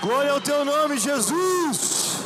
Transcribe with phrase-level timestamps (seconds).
[0.00, 2.18] Glória ao teu nome, Jesus.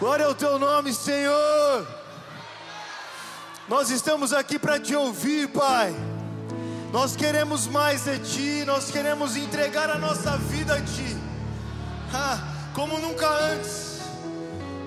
[0.00, 1.86] Glória ao teu nome, Senhor.
[3.68, 5.94] Nós estamos aqui para te ouvir, Pai.
[6.92, 11.16] Nós queremos mais de ti, nós queremos entregar a nossa vida a ti,
[12.72, 13.98] como nunca antes.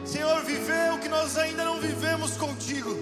[0.06, 2.96] Senhor, viver o que nós ainda não vivemos contigo,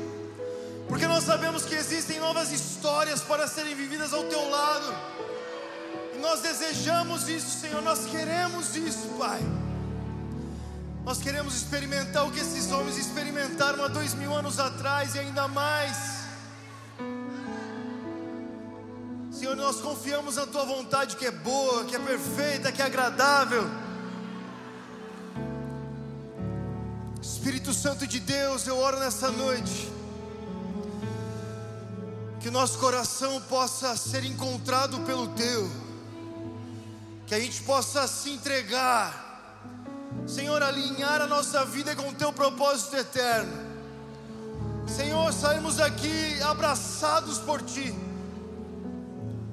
[0.87, 4.95] porque nós sabemos que existem novas histórias para serem vividas ao teu lado,
[6.25, 9.39] nós desejamos isso, Senhor, nós queremos isso, Pai.
[11.03, 15.47] Nós queremos experimentar o que esses homens experimentaram há dois mil anos atrás e ainda
[15.47, 16.25] mais.
[19.31, 23.63] Senhor, nós confiamos na Tua vontade que é boa, que é perfeita, que é agradável.
[27.21, 29.93] Espírito Santo de Deus, eu oro nessa noite.
[32.39, 35.84] Que o nosso coração possa ser encontrado pelo Teu.
[37.25, 39.23] Que a gente possa se entregar.
[40.27, 43.65] Senhor, alinhar a nossa vida com o Teu propósito eterno.
[44.87, 48.05] Senhor, saímos aqui abraçados por Ti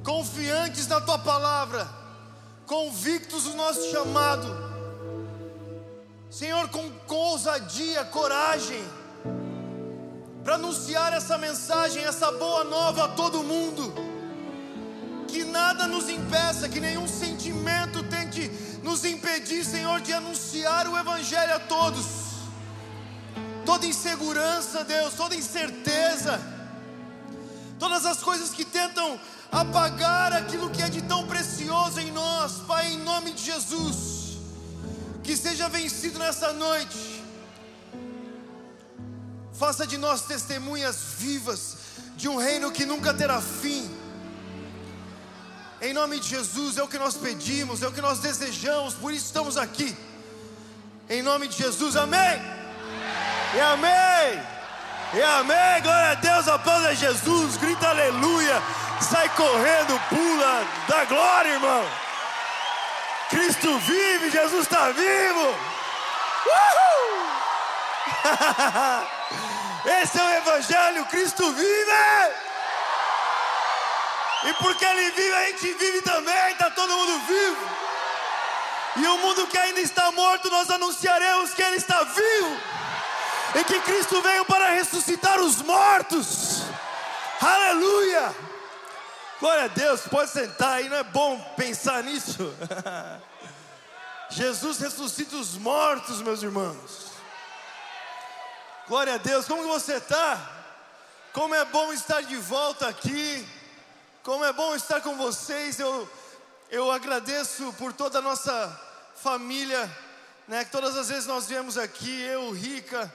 [0.03, 1.89] confiantes na tua palavra,
[2.67, 4.73] convictos do nosso chamado,
[6.31, 8.83] Senhor, com, com ousadia, coragem,
[10.43, 13.93] para anunciar essa mensagem, essa boa nova a todo mundo,
[15.29, 17.07] que nada nos impeça, que nenhum
[18.33, 18.51] tente
[18.83, 22.07] nos impedir, Senhor, de anunciar o Evangelho a todos,
[23.65, 26.41] toda insegurança, Deus, toda incerteza,
[27.79, 29.19] todas as coisas que tentam
[29.51, 34.39] apagar aquilo que é de tão precioso em nós, Pai, em nome de Jesus,
[35.23, 37.23] que seja vencido nessa noite.
[39.53, 41.77] Faça de nós testemunhas vivas
[42.17, 44.02] de um reino que nunca terá fim.
[45.83, 49.13] Em nome de Jesus, é o que nós pedimos, é o que nós desejamos, por
[49.13, 49.95] isso estamos aqui.
[51.11, 52.41] Em nome de Jesus, amém.
[53.55, 54.43] E amém.
[55.15, 55.83] E amém.
[55.83, 58.63] Glória a Deus, aplauda Jesus, grita aleluia
[59.03, 61.85] sai correndo, pula, dá glória, irmão.
[63.29, 65.55] Cristo vive, Jesus está vivo.
[66.47, 67.27] Uhul!
[70.03, 72.52] Esse é o Evangelho, Cristo vive.
[74.45, 77.71] E porque Ele vive, a gente vive também, está todo mundo vivo.
[78.97, 82.61] E o mundo que ainda está morto, nós anunciaremos que Ele está vivo.
[83.55, 86.63] E que Cristo veio para ressuscitar os mortos.
[87.41, 88.35] Aleluia!
[89.41, 92.55] Glória a Deus, pode sentar aí, não é bom pensar nisso?
[94.31, 97.13] Jesus ressuscita os mortos, meus irmãos.
[98.89, 100.39] Glória a Deus, como você está?
[101.33, 103.47] Como é bom estar de volta aqui.
[104.23, 105.81] Como é bom estar com vocês.
[105.81, 106.09] Eu,
[106.71, 108.81] eu agradeço por toda a nossa
[109.17, 109.91] família,
[110.47, 110.65] né?
[110.65, 113.13] Que todas as vezes nós viemos aqui, eu, Rica,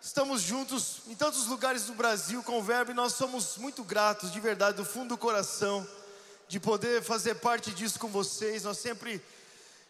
[0.00, 4.30] Estamos juntos em tantos lugares do Brasil com o Verbo e nós somos muito gratos,
[4.30, 5.84] de verdade, do fundo do coração,
[6.46, 8.64] de poder fazer parte disso com vocês.
[8.64, 9.20] Nós sempre,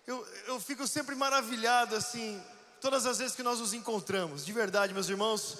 [0.06, 2.40] eu, eu fico sempre maravilhado, assim,
[2.80, 5.58] todas as vezes que nós nos encontramos, de verdade, meus irmãos.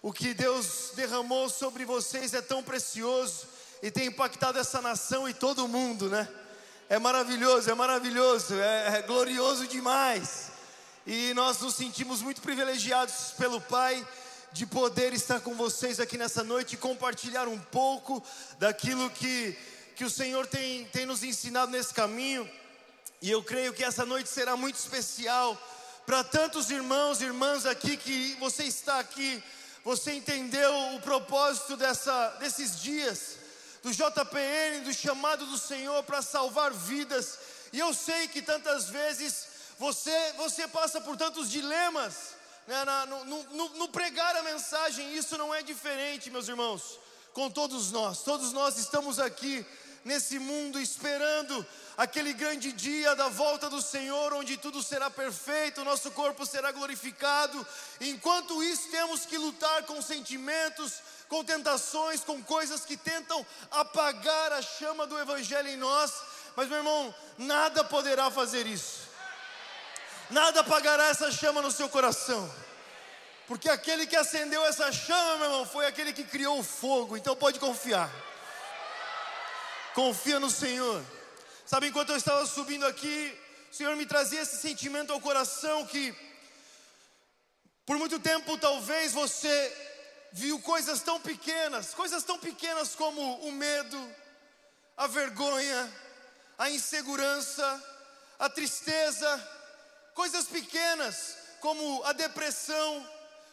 [0.00, 3.49] O que Deus derramou sobre vocês é tão precioso
[3.82, 6.28] e tem impactado essa nação e todo mundo, né?
[6.88, 10.50] É maravilhoso, é maravilhoso, é, é glorioso demais
[11.06, 14.06] e nós nos sentimos muito privilegiados pelo Pai
[14.52, 18.22] de poder estar com vocês aqui nessa noite e compartilhar um pouco
[18.58, 19.56] daquilo que,
[19.96, 22.48] que o Senhor tem, tem nos ensinado nesse caminho.
[23.22, 25.60] E eu creio que essa noite será muito especial
[26.06, 29.42] para tantos irmãos e irmãs aqui que você está aqui,
[29.84, 33.36] você entendeu o propósito dessa, desses dias,
[33.82, 37.38] do JPN, do chamado do Senhor para salvar vidas.
[37.72, 39.46] E eu sei que tantas vezes
[39.78, 42.34] você, você passa por tantos dilemas
[42.66, 46.98] né, na, no, no, no pregar a mensagem, isso não é diferente, meus irmãos,
[47.32, 48.22] com todos nós.
[48.22, 49.64] Todos nós estamos aqui
[50.04, 51.66] nesse mundo esperando
[51.96, 57.66] aquele grande dia da volta do Senhor, onde tudo será perfeito, nosso corpo será glorificado.
[58.00, 60.94] Enquanto isso, temos que lutar com sentimentos,
[61.28, 66.12] com tentações, com coisas que tentam apagar a chama do Evangelho em nós.
[66.56, 69.10] Mas, meu irmão, nada poderá fazer isso
[70.30, 72.50] nada apagará essa chama no seu coração.
[73.46, 77.16] Porque aquele que acendeu essa chama, meu irmão, foi aquele que criou o fogo.
[77.16, 78.10] Então pode confiar.
[79.94, 81.04] Confia no Senhor.
[81.66, 83.38] Sabe, enquanto eu estava subindo aqui,
[83.70, 86.14] o Senhor me trazia esse sentimento ao coração que,
[87.84, 89.88] por muito tempo, talvez você
[90.32, 94.16] viu coisas tão pequenas, coisas tão pequenas como o medo,
[94.96, 95.92] a vergonha,
[96.56, 97.84] a insegurança,
[98.38, 99.48] a tristeza,
[100.14, 103.08] coisas pequenas como a depressão,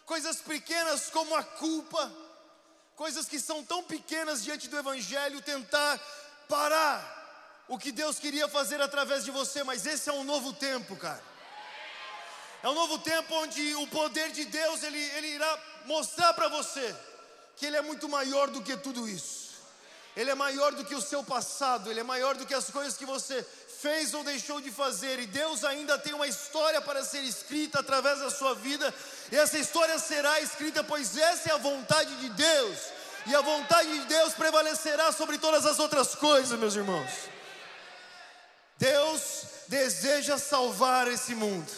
[0.06, 2.12] coisas pequenas como a culpa,
[2.96, 6.00] coisas que são tão pequenas diante do Evangelho, tentar
[6.48, 7.16] parar
[7.68, 11.24] o que Deus queria fazer através de você, mas esse é um novo tempo, cara.
[12.64, 16.96] É um novo tempo onde o poder de Deus ele, ele irá mostrar para você
[17.58, 19.48] que Ele é muito maior do que tudo isso.
[20.16, 22.96] Ele é maior do que o seu passado, Ele é maior do que as coisas
[22.96, 23.46] que você
[23.82, 28.20] fez ou deixou de fazer, e Deus ainda tem uma história para ser escrita através
[28.20, 28.94] da sua vida,
[29.32, 32.80] e essa história será escrita, pois essa é a vontade de Deus,
[33.28, 37.12] e a vontade de Deus prevalecerá sobre todas as outras coisas, meus irmãos.
[38.78, 41.70] Deus deseja salvar esse mundo,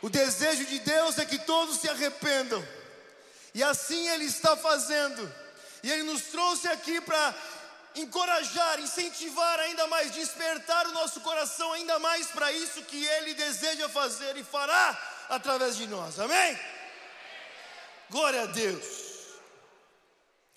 [0.00, 2.66] o desejo de Deus é que todos se arrependam,
[3.54, 5.32] e assim Ele está fazendo,
[5.82, 7.34] e Ele nos trouxe aqui para
[7.94, 13.88] encorajar, incentivar ainda mais, despertar o nosso coração ainda mais para isso que Ele deseja
[13.88, 14.96] fazer e fará
[15.28, 16.58] através de nós, amém?
[18.08, 19.05] Glória a Deus.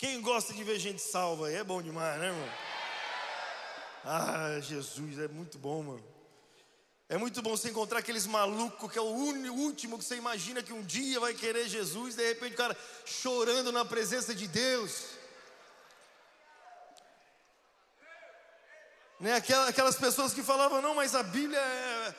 [0.00, 2.48] Quem gosta de ver gente salva aí é bom demais, né, irmão?
[4.02, 6.04] Ah, Jesus, é muito bom, mano.
[7.06, 10.72] É muito bom você encontrar aqueles malucos que é o último que você imagina que
[10.72, 12.74] um dia vai querer Jesus, de repente o cara
[13.04, 15.04] chorando na presença de Deus.
[19.20, 19.34] Né?
[19.68, 22.14] Aquelas pessoas que falavam, não, mas a Bíblia é,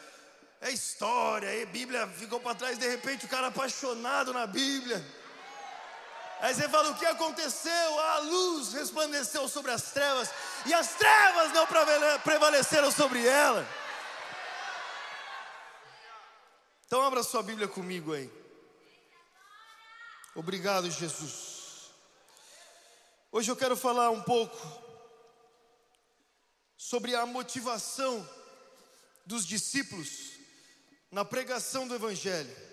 [0.68, 5.04] é história, a Bíblia ficou para trás, de repente o cara apaixonado na Bíblia.
[6.42, 8.00] Aí você fala: o que aconteceu?
[8.00, 10.30] A luz resplandeceu sobre as trevas,
[10.66, 11.68] e as trevas não
[12.24, 13.68] prevaleceram sobre ela.
[16.86, 18.30] Então, abra sua Bíblia comigo aí.
[20.36, 21.92] Obrigado, Jesus.
[23.32, 24.58] Hoje eu quero falar um pouco
[26.76, 28.28] sobre a motivação
[29.26, 30.32] dos discípulos
[31.12, 32.71] na pregação do Evangelho.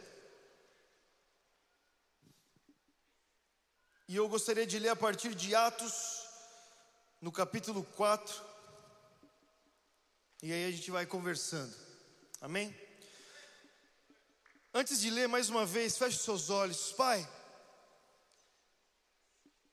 [4.08, 6.22] E eu gostaria de ler a partir de Atos,
[7.20, 8.42] no capítulo 4,
[10.42, 11.76] e aí a gente vai conversando,
[12.40, 12.74] amém?
[14.72, 17.28] Antes de ler mais uma vez, feche seus olhos, Pai.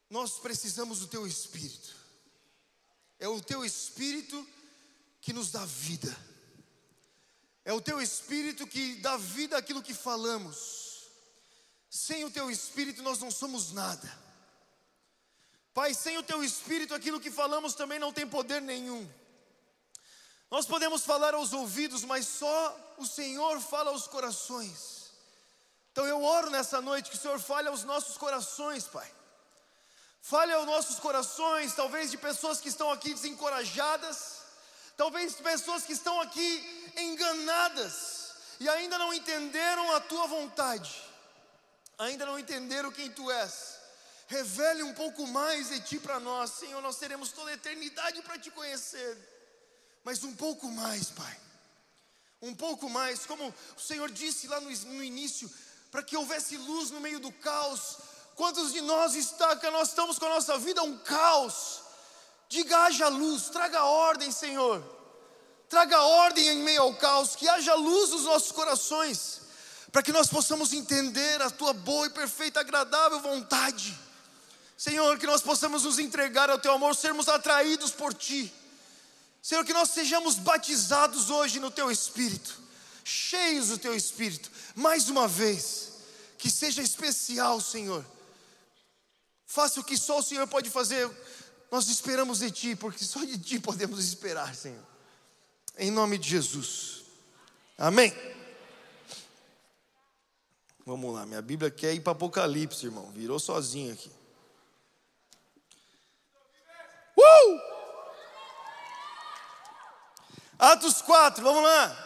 [0.09, 1.95] Nós precisamos do Teu Espírito.
[3.17, 4.45] É o teu espírito
[5.21, 6.13] que nos dá vida.
[7.63, 11.09] É o teu espírito que dá vida àquilo que falamos.
[11.89, 14.24] Sem o teu espírito nós não somos nada.
[15.75, 19.05] Pai, sem o teu espírito aquilo que falamos também não tem poder nenhum.
[20.49, 25.11] Nós podemos falar aos ouvidos, mas só o Senhor fala aos corações.
[25.91, 29.11] Então eu oro nessa noite que o Senhor fale aos nossos corações, Pai.
[30.21, 34.43] Fale aos nossos corações, talvez de pessoas que estão aqui desencorajadas,
[34.95, 41.03] talvez de pessoas que estão aqui enganadas e ainda não entenderam a tua vontade,
[41.97, 43.74] ainda não entenderam quem tu és.
[44.27, 46.81] Revele um pouco mais de ti para nós, Senhor.
[46.81, 49.17] Nós teremos toda a eternidade para te conhecer,
[50.03, 51.39] mas um pouco mais, Pai.
[52.41, 55.51] Um pouco mais, como o Senhor disse lá no, no início,
[55.89, 57.97] para que houvesse luz no meio do caos,
[58.35, 61.79] Quantos de nós está que nós estamos com a nossa vida um caos?
[62.49, 64.83] Diga haja luz, traga ordem, Senhor.
[65.69, 69.41] Traga ordem em meio ao caos, que haja luz nos nossos corações,
[69.91, 73.97] para que nós possamos entender a tua boa e perfeita, agradável vontade.
[74.77, 78.53] Senhor, que nós possamos nos entregar ao teu amor, sermos atraídos por ti.
[79.41, 82.59] Senhor, que nós sejamos batizados hoje no teu espírito,
[83.03, 85.93] cheios do teu espírito, mais uma vez,
[86.37, 88.05] que seja especial, Senhor
[89.55, 91.09] Faça o que só o Senhor pode fazer.
[91.71, 94.83] Nós esperamos de Ti, porque só de Ti podemos esperar, Senhor.
[95.77, 97.03] Em nome de Jesus.
[97.77, 98.13] Amém.
[100.85, 103.11] Vamos lá, minha Bíblia quer ir para Apocalipse, irmão.
[103.11, 104.11] Virou sozinho aqui.
[107.17, 107.59] Uh!
[110.57, 112.05] Atos 4, vamos lá.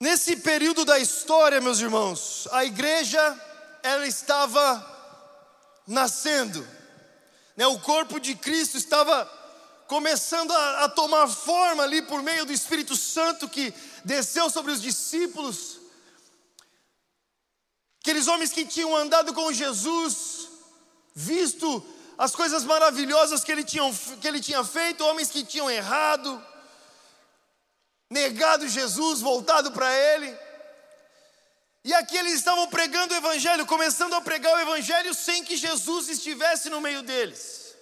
[0.00, 3.40] Nesse período da história, meus irmãos, a igreja
[3.82, 4.92] ela estava
[5.86, 6.66] nascendo,
[7.56, 7.66] né?
[7.66, 9.24] o corpo de Cristo estava
[9.86, 13.72] começando a, a tomar forma ali por meio do Espírito Santo que
[14.04, 15.80] desceu sobre os discípulos.
[18.00, 20.48] Aqueles homens que tinham andado com Jesus,
[21.14, 21.86] visto
[22.18, 23.82] as coisas maravilhosas que ele, tinha,
[24.20, 26.44] que ele tinha feito, homens que tinham errado,
[28.10, 30.36] negado Jesus, voltado para ele.
[31.84, 36.08] E aqui eles estavam pregando o Evangelho, começando a pregar o Evangelho sem que Jesus
[36.08, 37.74] estivesse no meio deles.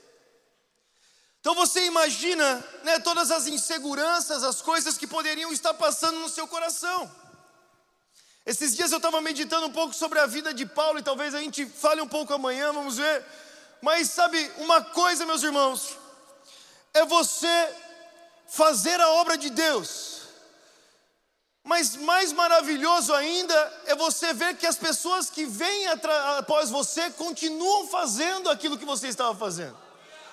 [1.41, 6.47] Então você imagina né, todas as inseguranças, as coisas que poderiam estar passando no seu
[6.47, 7.11] coração.
[8.45, 11.41] Esses dias eu estava meditando um pouco sobre a vida de Paulo e talvez a
[11.41, 13.25] gente fale um pouco amanhã, vamos ver.
[13.81, 15.97] Mas sabe, uma coisa, meus irmãos,
[16.93, 17.75] é você
[18.49, 20.23] fazer a obra de Deus.
[21.65, 25.87] Mas mais maravilhoso ainda é você ver que as pessoas que vêm
[26.39, 29.79] após você continuam fazendo aquilo que você estava fazendo.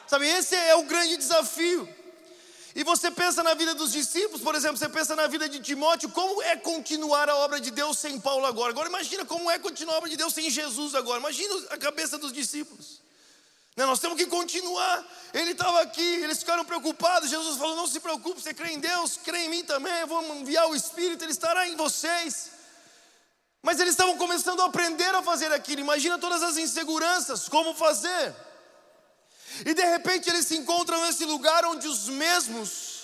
[0.08, 1.88] Sabe, esse é o grande desafio.
[2.80, 6.08] E você pensa na vida dos discípulos, por exemplo, você pensa na vida de Timóteo,
[6.12, 8.72] como é continuar a obra de Deus sem Paulo agora?
[8.72, 11.20] Agora imagina como é continuar a obra de Deus sem Jesus agora.
[11.20, 13.02] Imagina a cabeça dos discípulos.
[13.76, 15.06] Não, nós temos que continuar.
[15.34, 17.30] Ele estava aqui, eles ficaram preocupados.
[17.30, 20.00] Jesus falou: Não se preocupe, você crê em Deus, crê em mim também.
[20.00, 22.52] Eu vou enviar o Espírito, ele estará em vocês.
[23.62, 25.82] Mas eles estavam começando a aprender a fazer aquilo.
[25.82, 28.34] Imagina todas as inseguranças, como fazer.
[29.66, 33.00] E de repente eles se encontram nesse lugar onde os mesmos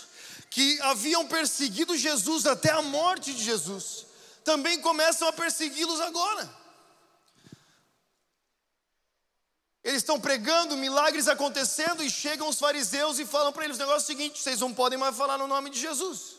[0.49, 4.05] que haviam perseguido Jesus até a morte de Jesus,
[4.43, 6.49] também começam a persegui-los agora.
[9.83, 14.07] Eles estão pregando, milagres acontecendo, e chegam os fariseus e falam para eles o negócio
[14.07, 16.35] seguinte: vocês não podem mais falar no nome de Jesus.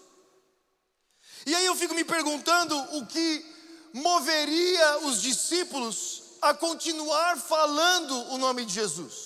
[1.45, 3.45] E aí eu fico me perguntando o que
[3.93, 9.26] moveria os discípulos a continuar falando o nome de Jesus.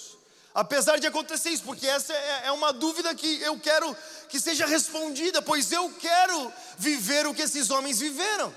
[0.55, 3.97] Apesar de acontecer isso, porque essa é, é uma dúvida que eu quero
[4.29, 8.53] que seja respondida, pois eu quero viver o que esses homens viveram.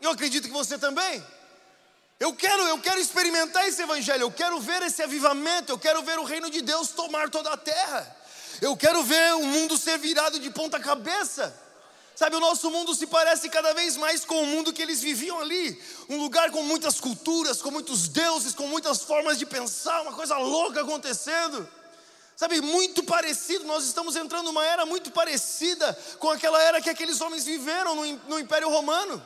[0.00, 1.24] Eu acredito que você também.
[2.20, 6.18] Eu quero, eu quero experimentar esse evangelho, eu quero ver esse avivamento, eu quero ver
[6.20, 8.16] o reino de Deus tomar toda a terra.
[8.60, 11.52] Eu quero ver o mundo ser virado de ponta cabeça.
[12.14, 15.40] Sabe, o nosso mundo se parece cada vez mais com o mundo que eles viviam
[15.40, 15.80] ali.
[16.08, 20.36] Um lugar com muitas culturas, com muitos deuses, com muitas formas de pensar, uma coisa
[20.36, 21.66] louca acontecendo.
[22.36, 27.20] Sabe, muito parecido, nós estamos entrando numa era muito parecida com aquela era que aqueles
[27.20, 29.22] homens viveram no, no Império Romano.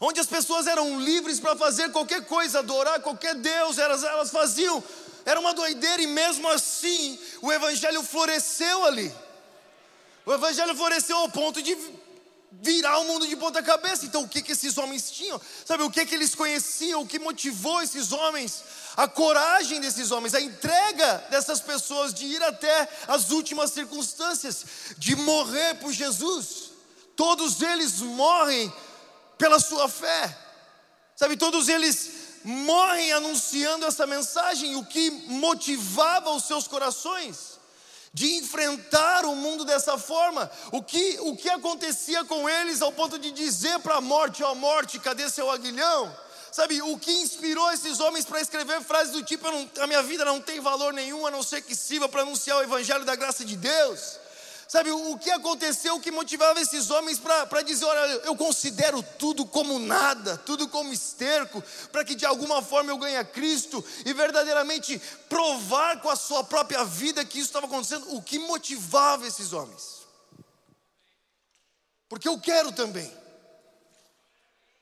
[0.00, 4.82] Onde as pessoas eram livres para fazer qualquer coisa, adorar qualquer Deus, elas, elas faziam,
[5.24, 9.12] era uma doideira e mesmo assim o Evangelho floresceu ali.
[10.26, 11.76] O evangelho floresceu ao ponto de
[12.62, 14.06] virar o mundo de ponta cabeça.
[14.06, 15.40] Então, o que, que esses homens tinham?
[15.64, 17.02] Sabe, o que, que eles conheciam?
[17.02, 18.62] O que motivou esses homens?
[18.96, 24.64] A coragem desses homens, a entrega dessas pessoas de ir até as últimas circunstâncias,
[24.96, 26.70] de morrer por Jesus.
[27.16, 28.72] Todos eles morrem
[29.36, 30.38] pela sua fé.
[31.16, 32.10] Sabe, todos eles
[32.44, 37.53] morrem anunciando essa mensagem, o que motivava os seus corações
[38.14, 40.48] de enfrentar o mundo dessa forma.
[40.70, 44.52] O que, o que acontecia com eles ao ponto de dizer para a morte: Ó
[44.52, 46.16] oh, morte, cadê seu aguilhão?
[46.52, 50.24] Sabe, o que inspirou esses homens para escrever frases do tipo: não, A minha vida
[50.24, 53.44] não tem valor nenhum a não ser que sirva para anunciar o evangelho da graça
[53.44, 54.23] de Deus.
[54.66, 59.44] Sabe, o que aconteceu, o que motivava esses homens para dizer: olha, eu considero tudo
[59.44, 64.12] como nada, tudo como esterco, para que de alguma forma eu ganhe a Cristo e
[64.12, 68.14] verdadeiramente provar com a sua própria vida que isso estava acontecendo.
[68.14, 70.02] O que motivava esses homens?
[72.08, 73.12] Porque eu quero também.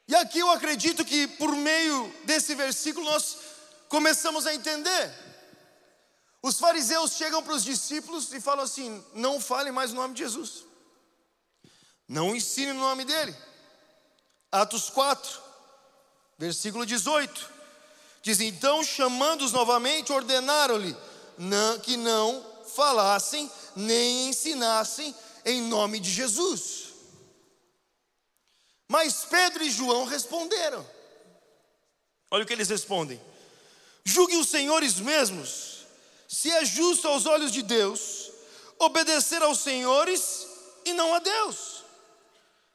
[0.07, 3.37] E aqui eu acredito que por meio desse versículo nós
[3.89, 5.32] começamos a entender
[6.43, 10.25] os fariseus chegam para os discípulos e falam assim: não fale mais o nome de
[10.25, 10.65] Jesus,
[12.09, 13.35] não ensine o nome dele.
[14.51, 15.41] Atos 4,
[16.37, 17.49] versículo 18:
[18.23, 20.97] diz: Então, chamando-os novamente, ordenaram-lhe
[21.85, 22.45] que não
[22.75, 26.93] falassem nem ensinassem em nome de Jesus.
[28.89, 30.87] Mas Pedro e João responderam.
[32.31, 33.21] Olha o que eles respondem:
[34.05, 35.72] Julguem os senhores mesmos
[36.33, 38.33] se é justo aos olhos de Deus
[38.79, 40.49] obedecer aos senhores
[40.83, 41.85] e não a Deus,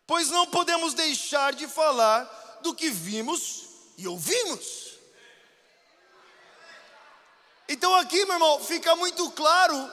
[0.05, 3.63] pois não podemos deixar de falar do que vimos
[3.97, 4.99] e ouvimos.
[7.67, 9.91] Então, aqui, meu irmão, fica muito claro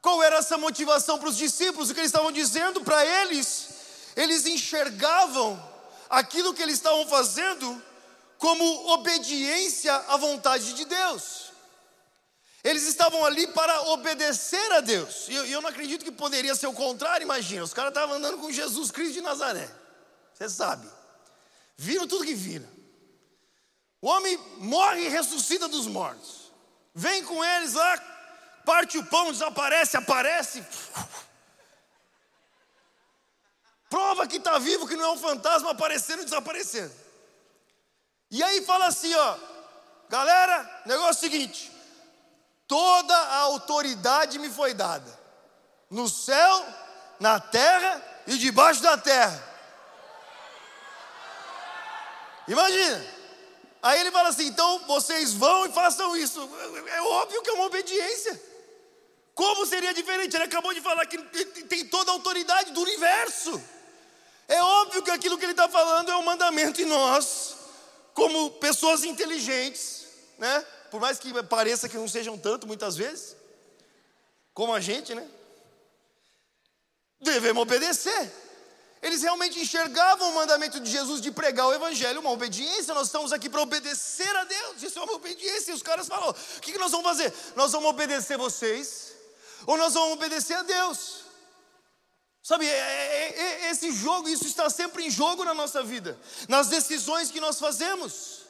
[0.00, 3.68] qual era essa motivação para os discípulos, o que eles estavam dizendo para eles,
[4.14, 5.60] eles enxergavam
[6.08, 7.82] aquilo que eles estavam fazendo
[8.38, 11.45] como obediência à vontade de Deus.
[12.66, 15.28] Eles estavam ali para obedecer a Deus.
[15.28, 17.62] E eu, não acredito que poderia ser o contrário, imagina.
[17.62, 19.70] Os caras estavam andando com Jesus Cristo de Nazaré.
[20.34, 20.90] Você sabe.
[21.76, 22.68] Viram tudo que viram.
[24.02, 26.50] O homem morre e ressuscita dos mortos.
[26.92, 27.98] Vem com eles lá,
[28.64, 30.66] parte o pão, desaparece, aparece.
[33.88, 36.92] Prova que está vivo, que não é um fantasma aparecendo e desaparecendo.
[38.28, 39.38] E aí fala assim, ó,
[40.08, 41.75] galera, negócio é o seguinte:
[42.68, 45.18] Toda a autoridade me foi dada,
[45.88, 46.66] no céu,
[47.20, 49.42] na terra e debaixo da terra.
[52.48, 53.06] Imagina.
[53.82, 56.40] Aí ele fala assim: então vocês vão e façam isso.
[56.88, 58.42] É óbvio que é uma obediência.
[59.34, 60.34] Como seria diferente?
[60.34, 63.62] Ele acabou de falar que tem toda a autoridade do universo.
[64.48, 67.54] É óbvio que aquilo que ele está falando é um mandamento, e nós,
[68.14, 70.05] como pessoas inteligentes,
[70.38, 70.60] né?
[70.90, 73.36] Por mais que pareça que não sejam tanto muitas vezes,
[74.54, 75.28] como a gente, né?
[77.20, 78.32] Devemos obedecer.
[79.02, 82.94] Eles realmente enxergavam o mandamento de Jesus de pregar o Evangelho, uma obediência.
[82.94, 85.70] Nós estamos aqui para obedecer a Deus, isso é uma obediência.
[85.70, 87.32] E os caras falaram: o que, nós vamos fazer?
[87.54, 89.12] Nós vamos obedecer vocês,
[89.66, 91.26] ou nós vamos obedecer a Deus.
[92.42, 96.68] Sabe, é, é, é, esse jogo, isso está sempre em jogo na nossa vida, nas
[96.68, 98.45] decisões que nós fazemos.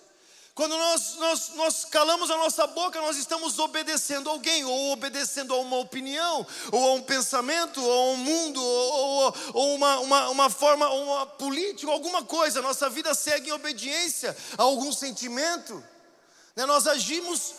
[0.56, 5.58] Quando nós, nós, nós calamos a nossa boca, nós estamos obedecendo alguém, ou obedecendo a
[5.58, 10.50] uma opinião, ou a um pensamento, ou a um mundo, ou, ou uma, uma, uma
[10.50, 12.62] forma, uma política, alguma coisa.
[12.62, 15.74] Nossa vida segue em obediência a algum sentimento.
[16.56, 16.64] Né?
[16.64, 17.54] Nós agimos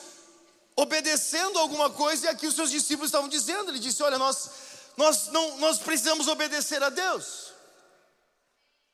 [0.75, 4.50] obedecendo alguma coisa, e aqui os seus discípulos estavam dizendo: ele disse, olha, nós
[4.98, 7.54] nós, não, nós precisamos obedecer a Deus.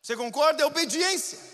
[0.01, 0.61] Você concorda?
[0.61, 1.52] É obediência.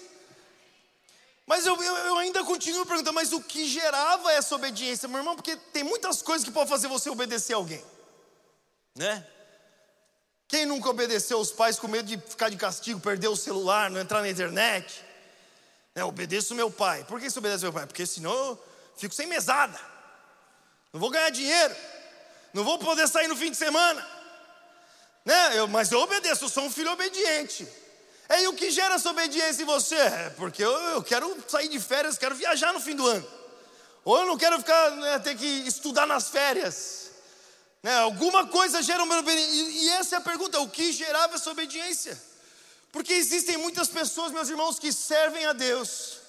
[1.50, 5.36] Mas eu, eu, eu, ainda continuo perguntando, mas o que gerava essa obediência, meu irmão?
[5.36, 7.84] Porque tem muitas coisas que podem fazer você obedecer alguém,
[8.96, 9.26] né?
[10.48, 14.00] Quem nunca obedeceu os pais com medo de ficar de castigo, perder o celular, não
[14.00, 15.04] entrar na internet?
[15.96, 17.04] É, obedeço meu pai.
[17.06, 17.88] Por que você obedece meu pai?
[17.88, 18.64] Porque senão eu
[18.96, 19.80] fico sem mesada,
[20.94, 21.76] não vou ganhar dinheiro,
[22.54, 24.08] não vou poder sair no fim de semana.
[25.26, 25.58] Né?
[25.58, 27.68] Eu, mas eu obedeço, eu sou um filho obediente.
[28.30, 29.96] É, e o que gera essa obediência em você?
[29.96, 33.28] É porque eu, eu, quero sair de férias, quero viajar no fim do ano.
[34.06, 37.10] Ou eu não quero ficar, né, ter que estudar nas férias.
[37.82, 37.96] Né?
[37.98, 39.52] Alguma coisa gera uma obediência.
[39.52, 42.22] E, e essa é a pergunta: o que gerava essa obediência?
[42.92, 46.20] Porque existem muitas pessoas, meus irmãos, que servem a Deus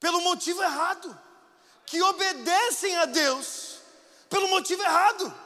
[0.00, 1.18] pelo motivo errado,
[1.86, 3.76] que obedecem a Deus
[4.28, 5.43] pelo motivo errado.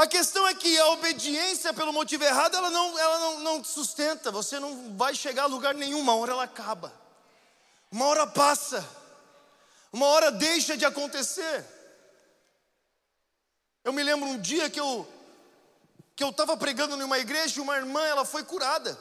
[0.00, 4.30] A questão é que a obediência pelo motivo errado, ela não, ela não, não sustenta,
[4.30, 6.90] você não vai chegar a lugar nenhum, uma hora ela acaba,
[7.92, 8.82] uma hora passa,
[9.92, 11.66] uma hora deixa de acontecer.
[13.84, 15.06] Eu me lembro um dia que eu
[16.16, 18.98] que eu estava pregando numa igreja e uma irmã ela foi curada.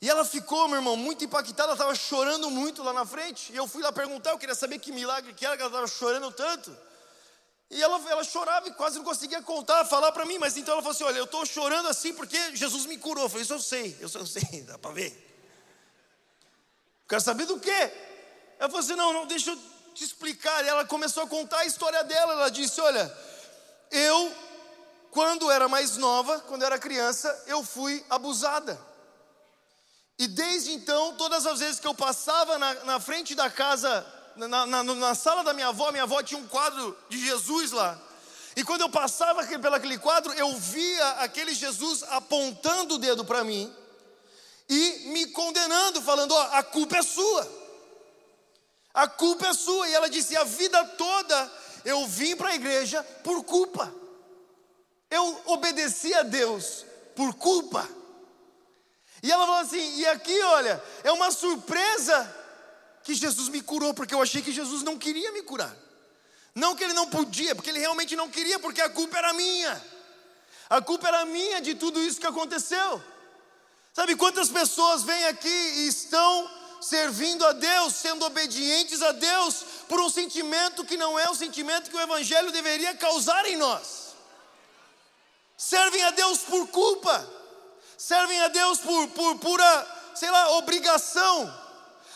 [0.00, 3.52] E ela ficou, meu irmão, muito impactada, ela estava chorando muito lá na frente.
[3.52, 5.86] E eu fui lá perguntar, eu queria saber que milagre que era que ela estava
[5.86, 6.74] chorando tanto.
[7.70, 10.82] E ela, ela chorava e quase não conseguia contar, falar para mim, mas então ela
[10.82, 13.24] falou assim: Olha, eu estou chorando assim porque Jesus me curou.
[13.24, 15.20] Eu falei: Isso eu sei, isso eu sei, dá para ver.
[17.08, 17.92] Quero saber do quê?
[18.58, 19.58] Ela falou assim: Não, não, deixa eu
[19.94, 20.64] te explicar.
[20.64, 22.34] E ela começou a contar a história dela.
[22.34, 23.12] Ela disse: Olha,
[23.90, 24.34] eu,
[25.10, 28.78] quando era mais nova, quando era criança, eu fui abusada.
[30.18, 34.66] E desde então, todas as vezes que eu passava na, na frente da casa na,
[34.66, 37.98] na, na sala da minha avó, minha avó tinha um quadro de Jesus lá.
[38.56, 43.42] E quando eu passava pelo aquele quadro, eu via aquele Jesus apontando o dedo para
[43.42, 43.72] mim
[44.68, 47.64] e me condenando, falando: Ó, a culpa é sua.
[48.92, 49.88] A culpa é sua.
[49.88, 51.52] E ela disse: A vida toda
[51.84, 53.92] eu vim para a igreja por culpa.
[55.10, 56.84] Eu obedeci a Deus
[57.16, 57.88] por culpa.
[59.22, 62.43] E ela falou assim: E aqui, olha, é uma surpresa
[63.04, 65.76] que Jesus me curou, porque eu achei que Jesus não queria me curar.
[66.54, 69.84] Não que ele não podia, porque ele realmente não queria, porque a culpa era minha.
[70.70, 73.02] A culpa era minha de tudo isso que aconteceu.
[73.92, 80.00] Sabe quantas pessoas vêm aqui e estão servindo a Deus, sendo obedientes a Deus, por
[80.00, 84.14] um sentimento que não é o sentimento que o Evangelho deveria causar em nós?
[85.58, 87.30] Servem a Deus por culpa,
[87.98, 91.63] servem a Deus por, por pura, sei lá, obrigação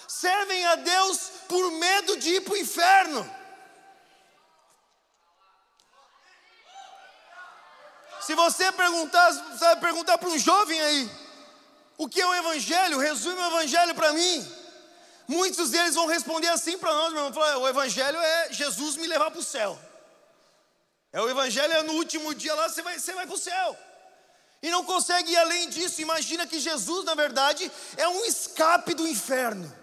[0.08, 3.38] servem a Deus por medo de ir para o inferno.
[8.22, 11.10] Se você perguntar, sabe, perguntar para um jovem aí,
[11.96, 12.98] o que é o Evangelho?
[12.98, 14.54] Resume o Evangelho para mim.
[15.26, 17.62] Muitos deles vão responder assim para nós, meu irmão.
[17.62, 19.78] O Evangelho é Jesus me levar para o céu.
[21.12, 23.76] É o Evangelho é no último dia lá, você vai, você vai para o céu.
[24.62, 26.02] E não consegue ir além disso.
[26.02, 29.77] Imagina que Jesus, na verdade, é um escape do inferno.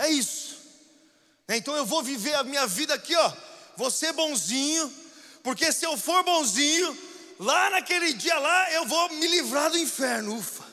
[0.00, 0.56] É isso.
[1.46, 3.32] Né, então eu vou viver a minha vida aqui, ó.
[3.76, 4.92] Vou ser bonzinho,
[5.42, 6.96] porque se eu for bonzinho,
[7.38, 10.38] lá naquele dia lá eu vou me livrar do inferno.
[10.38, 10.64] Ufa.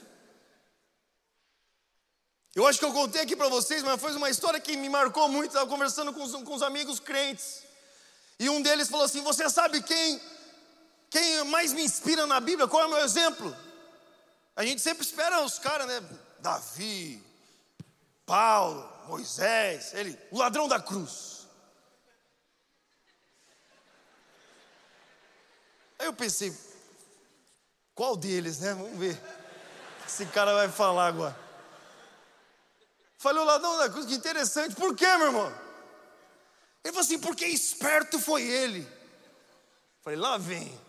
[2.56, 5.28] Eu acho que eu contei aqui para vocês, mas foi uma história que me marcou
[5.28, 5.48] muito.
[5.52, 7.64] Estava conversando com os, com os amigos crentes.
[8.40, 10.22] E um deles falou assim: Você sabe quem,
[11.10, 12.68] quem mais me inspira na Bíblia?
[12.68, 13.56] Qual é o meu exemplo?
[14.56, 16.02] A gente sempre espera os caras, né?
[16.40, 17.22] Davi,
[18.26, 21.48] Paulo, Moisés, ele, o ladrão da cruz.
[26.00, 26.56] Aí eu pensei,
[27.96, 28.74] qual deles, né?
[28.74, 29.20] Vamos ver.
[30.06, 31.38] Esse cara vai falar agora.
[33.18, 34.76] Falei, o ladrão da cruz, que interessante.
[34.76, 35.48] Por quê, meu irmão?
[36.84, 38.88] Ele falou assim, porque esperto foi ele.
[40.02, 40.80] Falei, lá vem.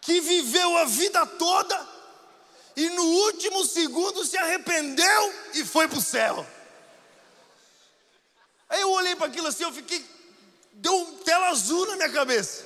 [0.00, 1.88] Que viveu a vida toda
[2.76, 6.46] e no último segundo se arrependeu e foi para o céu.
[8.70, 10.04] Aí eu olhei para aquilo assim, eu fiquei,
[10.74, 12.64] deu um tela azul na minha cabeça.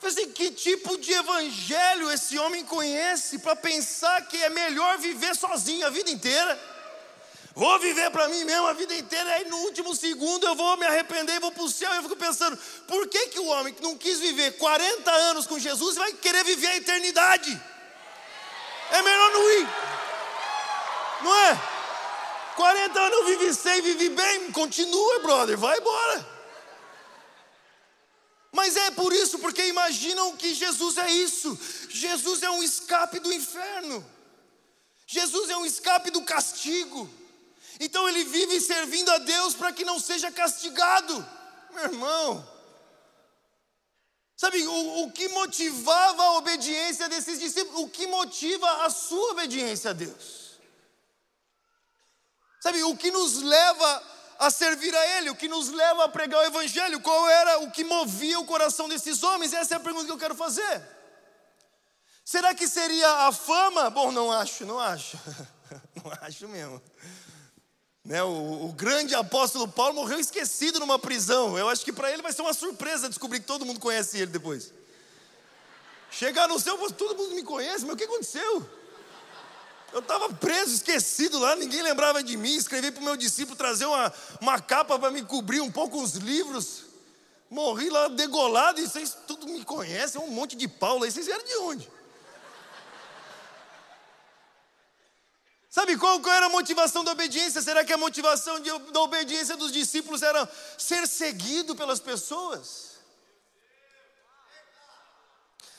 [0.00, 5.34] Falei assim, que tipo de evangelho esse homem conhece para pensar que é melhor viver
[5.36, 6.76] sozinho a vida inteira?
[7.54, 10.86] Vou viver para mim mesmo a vida inteira, aí no último segundo eu vou me
[10.86, 11.90] arrepender e vou para o céu.
[11.94, 15.58] Eu fico pensando, por que, que o homem que não quis viver 40 anos com
[15.58, 17.58] Jesus vai querer viver a eternidade?
[18.90, 19.68] É melhor não ir,
[21.22, 21.75] não é?
[22.56, 26.36] 40 anos eu vivi sem, vivi bem, continua, brother, vai embora.
[28.50, 31.58] Mas é por isso, porque imaginam que Jesus é isso.
[31.90, 34.04] Jesus é um escape do inferno.
[35.06, 37.08] Jesus é um escape do castigo.
[37.78, 41.14] Então ele vive servindo a Deus para que não seja castigado.
[41.74, 42.48] Meu irmão,
[44.34, 47.82] sabe o, o que motivava a obediência desses discípulos?
[47.82, 50.45] O que motiva a sua obediência a Deus?
[52.66, 54.02] Sabe, o que nos leva
[54.40, 57.70] a servir a Ele, o que nos leva a pregar o Evangelho, qual era o
[57.70, 59.52] que movia o coração desses homens?
[59.52, 60.82] Essa é a pergunta que eu quero fazer.
[62.24, 63.88] Será que seria a fama?
[63.88, 65.16] Bom, não acho, não acho,
[65.94, 66.82] não acho mesmo.
[68.04, 71.56] Né, o, o, grande apóstolo Paulo morreu esquecido numa prisão.
[71.56, 74.32] Eu acho que para ele vai ser uma surpresa descobrir que todo mundo conhece ele
[74.32, 74.74] depois.
[76.10, 78.68] Chegar no céu, todo mundo me conhece, mas o que aconteceu?
[79.92, 82.54] Eu estava preso, esquecido lá, ninguém lembrava de mim.
[82.54, 86.14] Escrevi para o meu discípulo trazer uma, uma capa para me cobrir um pouco os
[86.14, 86.84] livros.
[87.48, 91.10] Morri lá degolado e vocês tudo me conhecem, um monte de Paulo aí.
[91.10, 91.90] Vocês vieram de onde?
[95.70, 97.60] Sabe qual, qual, era a motivação da obediência?
[97.60, 102.95] Será que a motivação de, da obediência dos discípulos era ser seguido pelas pessoas?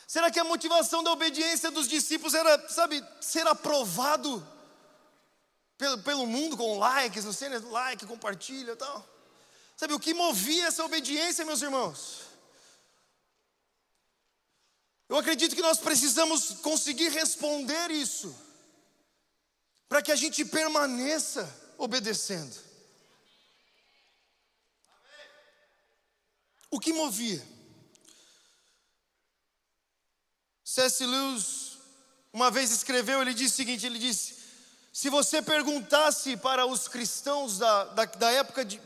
[0.08, 4.46] Será que a motivação da obediência dos discípulos era, sabe, ser aprovado
[5.78, 7.60] pelo, pelo mundo com likes, não sei, né?
[7.60, 9.06] like, compartilha e tal?
[9.76, 12.22] Sabe, o que movia essa obediência, meus irmãos?
[15.10, 18.34] Eu acredito que nós precisamos conseguir responder isso,
[19.90, 22.56] para que a gente permaneça obedecendo.
[26.72, 27.57] O que movia?
[30.78, 31.04] C.S.
[31.04, 31.78] Lewis
[32.32, 34.36] uma vez escreveu, ele disse o seguinte: ele disse,
[34.94, 38.80] se você perguntasse para os cristãos da, da, da época de,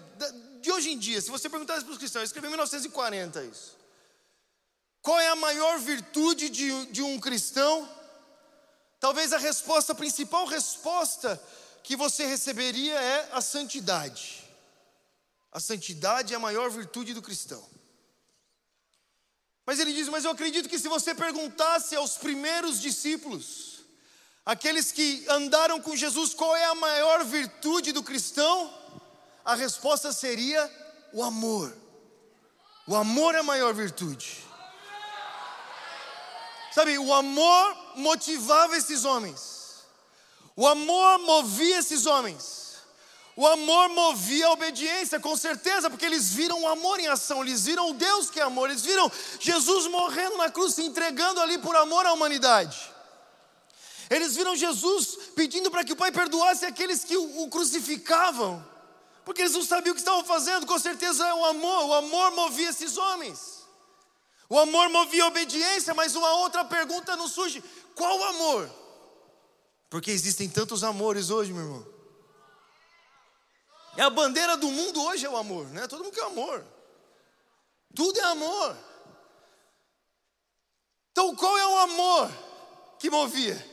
[0.62, 3.78] de hoje em dia, se você perguntasse para os cristãos, escreveu em 1940 isso,
[5.02, 7.90] qual é a maior virtude de, de um cristão?
[8.98, 11.42] Talvez a resposta, a principal resposta
[11.84, 14.46] que você receberia é a santidade.
[15.52, 17.62] A santidade é a maior virtude do cristão.
[19.66, 23.82] Mas ele diz: Mas eu acredito que se você perguntasse aos primeiros discípulos,
[24.46, 28.74] aqueles que andaram com Jesus, qual é a maior virtude do cristão,
[29.46, 30.70] a resposta seria
[31.14, 31.76] o amor.
[32.88, 34.44] O amor é a maior virtude.
[36.72, 39.84] Sabe, o amor motivava esses homens,
[40.56, 42.61] o amor movia esses homens.
[43.36, 47.64] O amor movia a obediência, com certeza, porque eles viram o amor em ação, eles
[47.64, 51.58] viram o Deus que é amor, eles viram Jesus morrendo na cruz, se entregando ali
[51.58, 52.92] por amor à humanidade.
[54.10, 58.66] Eles viram Jesus pedindo para que o Pai perdoasse aqueles que o, crucificavam,
[59.24, 62.32] porque eles não sabiam o que estavam fazendo, com certeza é o amor, o amor
[62.32, 63.62] movia esses homens.
[64.50, 67.64] O amor movia a obediência, mas uma outra pergunta não surge:
[67.96, 68.70] qual amor?
[69.90, 72.01] Porque existem tantos amores hoje, meu irmão.
[73.98, 75.88] É a bandeira do mundo hoje é o amor, né?
[75.88, 76.66] Todo mundo quer amor.
[77.94, 78.78] Tudo é amor.
[81.12, 82.32] Então, qual é o amor
[83.00, 83.70] que movia?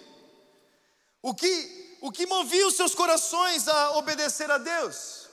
[1.23, 5.29] O que, o que movia os seus corações a obedecer a Deus?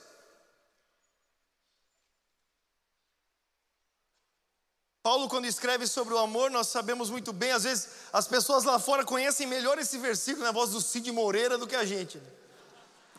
[5.02, 8.78] Paulo, quando escreve sobre o amor, nós sabemos muito bem, às vezes as pessoas lá
[8.78, 12.18] fora conhecem melhor esse versículo na voz do Cid Moreira do que a gente.
[12.18, 12.28] Né?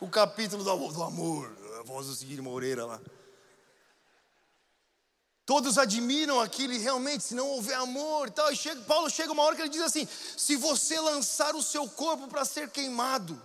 [0.00, 3.00] O capítulo do, do amor, a voz do Cid Moreira lá.
[5.44, 9.32] Todos admiram aquilo e realmente, se não houver amor e tal, e chega, Paulo chega
[9.32, 10.06] uma hora que ele diz assim:
[10.36, 13.40] se você lançar o seu corpo para ser queimado,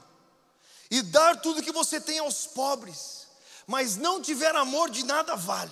[0.91, 3.25] e dar tudo que você tem aos pobres,
[3.65, 5.71] mas não tiver amor, de nada vale.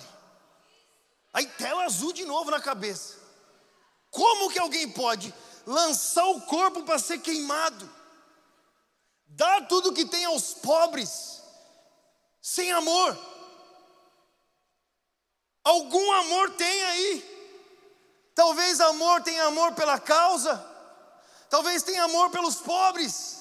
[1.32, 3.14] Aí tela azul de novo na cabeça.
[4.10, 5.32] Como que alguém pode
[5.64, 7.88] lançar o corpo para ser queimado,
[9.34, 11.42] dar tudo que tem aos pobres,
[12.40, 13.18] sem amor?
[15.64, 17.32] Algum amor tem aí.
[18.34, 20.64] Talvez amor tenha amor pela causa,
[21.48, 23.40] talvez tenha amor pelos pobres.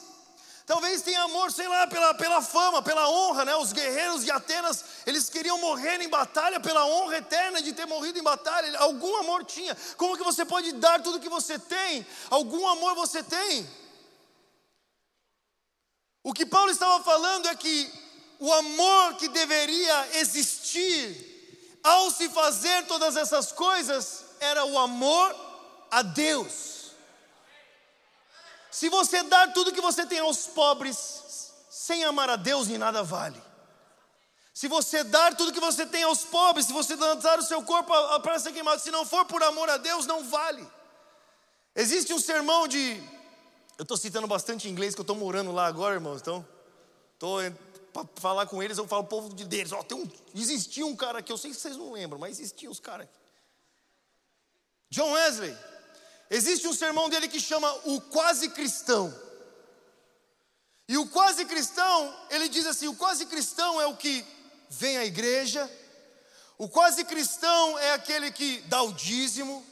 [0.63, 3.53] Talvez tenha amor, sei lá, pela, pela fama, pela honra, né?
[3.57, 8.19] Os guerreiros de Atenas, eles queriam morrer em batalha pela honra eterna de ter morrido
[8.19, 8.79] em batalha.
[8.79, 9.75] Algum amor tinha.
[9.97, 12.07] Como que você pode dar tudo que você tem?
[12.29, 13.67] Algum amor você tem?
[16.23, 17.91] O que Paulo estava falando é que
[18.39, 25.35] o amor que deveria existir ao se fazer todas essas coisas era o amor
[25.89, 26.91] a Deus.
[28.71, 33.03] Se você dar tudo que você tem aos pobres, sem amar a Deus, em nada
[33.03, 33.41] vale.
[34.53, 37.91] Se você dar tudo que você tem aos pobres, se você dar o seu corpo
[38.19, 40.67] para ser queimado, se não for por amor a Deus, não vale.
[41.75, 43.01] Existe um sermão de.
[43.81, 46.21] Eu estou citando bastante inglês, que eu estou morando lá agora, irmãos.
[46.21, 46.47] Então,
[47.15, 47.39] estou
[47.91, 49.71] para falar com eles, eu falo o povo de deles.
[49.71, 52.69] Ó, tem um, existia um cara aqui, eu sei que vocês não lembram, mas existia
[52.69, 53.19] uns caras aqui.
[54.91, 55.57] John Wesley.
[56.29, 59.11] Existe um sermão dele que chama o quase cristão.
[60.87, 64.23] E o quase cristão, ele diz assim: o quase cristão é o que
[64.69, 65.67] vem à igreja,
[66.55, 69.65] o quase cristão é aquele que dá o dízimo,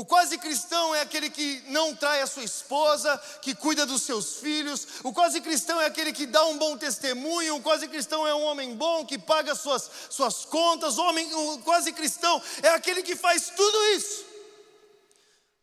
[0.00, 4.36] o quase cristão é aquele que não trai a sua esposa, que cuida dos seus
[4.36, 4.86] filhos.
[5.02, 7.56] O quase cristão é aquele que dá um bom testemunho.
[7.56, 10.98] O quase cristão é um homem bom que paga suas, suas contas.
[10.98, 14.28] O, homem, o quase cristão é aquele que faz tudo isso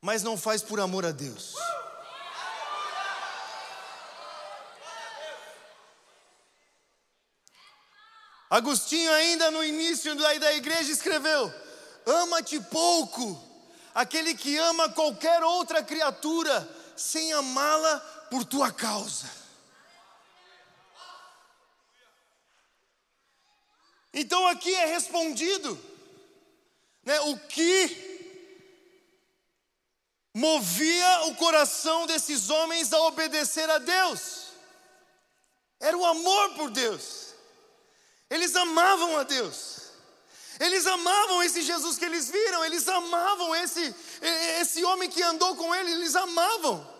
[0.05, 1.55] mas não faz por amor a Deus.
[8.47, 11.51] Agostinho, ainda no início da igreja, escreveu:
[12.05, 13.44] Ama-te pouco,
[13.95, 19.31] aquele que ama qualquer outra criatura, sem amá-la por tua causa.
[24.13, 25.79] Então aqui é respondido,
[27.03, 28.13] né, o que
[30.33, 34.47] movia o coração desses homens a obedecer a Deus.
[35.79, 37.33] Era o amor por Deus.
[38.29, 39.84] Eles amavam a Deus.
[40.59, 43.95] Eles amavam esse Jesus que eles viram, eles amavam esse
[44.61, 46.95] esse homem que andou com ele, eles amavam.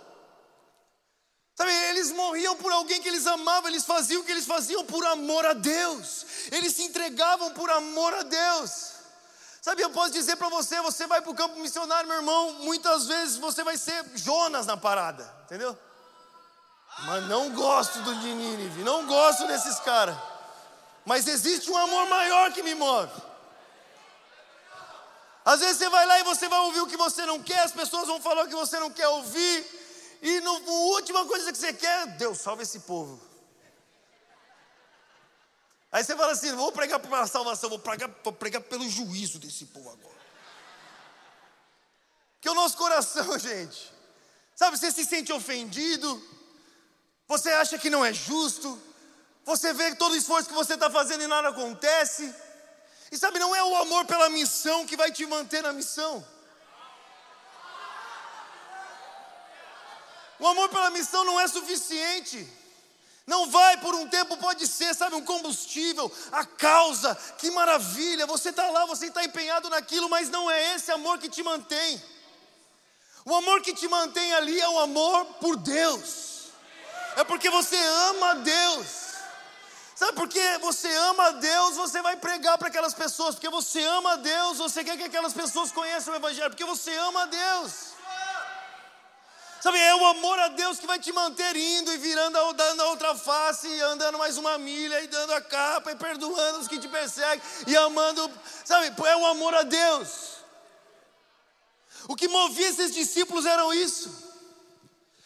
[1.55, 5.05] Sabe, eles morriam por alguém que eles amavam, eles faziam o que eles faziam por
[5.05, 6.25] amor a Deus.
[6.51, 8.95] Eles se entregavam por amor a Deus.
[9.61, 13.07] Sabe, eu posso dizer para você, você vai para o campo missionário, meu irmão, muitas
[13.07, 15.75] vezes você vai ser Jonas na parada, entendeu?
[16.99, 20.15] Mas não gosto do de Nínive, não gosto desses caras.
[21.05, 23.11] Mas existe um amor maior que me move.
[25.45, 27.71] Às vezes você vai lá e você vai ouvir o que você não quer, as
[27.71, 31.57] pessoas vão falar o que você não quer ouvir, e no, a última coisa que
[31.57, 33.21] você quer, Deus salve esse povo.
[35.91, 39.65] Aí você fala assim: vou pregar para salvação, vou pregar, vou pregar pelo juízo desse
[39.67, 40.15] povo agora.
[42.41, 43.93] Que o nosso coração, gente,
[44.55, 46.21] sabe, você se sente ofendido,
[47.27, 48.81] você acha que não é justo,
[49.45, 52.33] você vê todo o esforço que você está fazendo e nada acontece.
[53.11, 56.25] E sabe, não é o amor pela missão que vai te manter na missão.
[60.39, 62.47] O amor pela missão não é suficiente.
[63.25, 68.49] Não vai por um tempo, pode ser, sabe, um combustível, a causa, que maravilha, você
[68.49, 72.01] está lá, você está empenhado naquilo, mas não é esse amor que te mantém.
[73.25, 76.49] O amor que te mantém ali é o amor por Deus,
[77.15, 77.75] é porque você
[78.09, 79.04] ama Deus.
[79.95, 83.81] Sabe por que você ama a Deus, você vai pregar para aquelas pessoas, porque você
[83.85, 87.25] ama a Deus, você quer que aquelas pessoas conheçam o Evangelho, porque você ama a
[87.27, 87.95] Deus.
[89.61, 92.89] Sabe, é o amor a Deus que vai te manter indo e virando, dando a
[92.89, 96.77] outra face, e andando mais uma milha, e dando a capa, e perdoando os que
[96.77, 98.29] te perseguem, e amando,
[98.65, 100.35] sabe, é o amor a Deus.
[102.09, 104.24] O que movia esses discípulos era isso.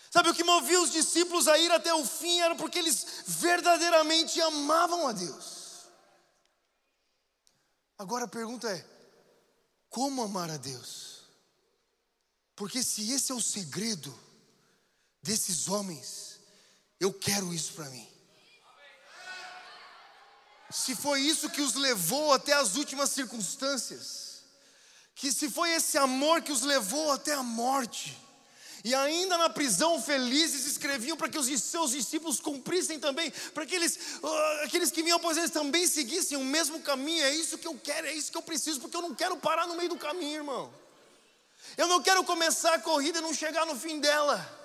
[0.10, 4.42] Sabe, o que movia os discípulos a ir até o fim era porque eles verdadeiramente
[4.42, 5.88] amavam a Deus.
[7.98, 8.86] Agora a pergunta é:
[9.90, 11.20] como amar a Deus.
[12.56, 14.18] Porque se esse é o segredo
[15.22, 16.40] desses homens,
[17.00, 18.08] eu quero isso para mim.
[20.72, 24.44] Se foi isso que os levou até as últimas circunstâncias,
[25.16, 28.18] que se foi esse amor que os levou até a morte,
[28.84, 33.76] e ainda na prisão felizes escreviam para que os seus discípulos cumprissem também, para que
[33.76, 37.24] eles, uh, aqueles que vinham após eles também seguissem o mesmo caminho.
[37.24, 39.68] É isso que eu quero, é isso que eu preciso, porque eu não quero parar
[39.68, 40.74] no meio do caminho, irmão.
[41.78, 44.58] Eu não quero começar a corrida e não chegar no fim dela.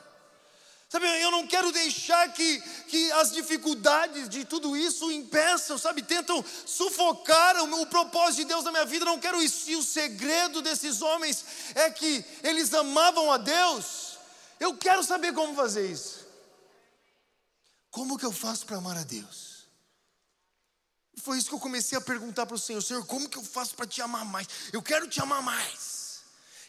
[0.88, 6.44] Sabe, eu não quero deixar que, que as dificuldades de tudo isso impeçam, sabe, tentam
[6.64, 9.04] sufocar o, o propósito de Deus na minha vida.
[9.04, 9.68] Eu não quero isso.
[9.68, 14.03] E o segredo desses homens é que eles amavam a Deus.
[14.60, 16.26] Eu quero saber como fazer isso.
[17.90, 19.68] Como que eu faço para amar a Deus?
[21.22, 23.74] Foi isso que eu comecei a perguntar para o Senhor: Senhor, como que eu faço
[23.74, 24.48] para te amar mais?
[24.72, 25.94] Eu quero te amar mais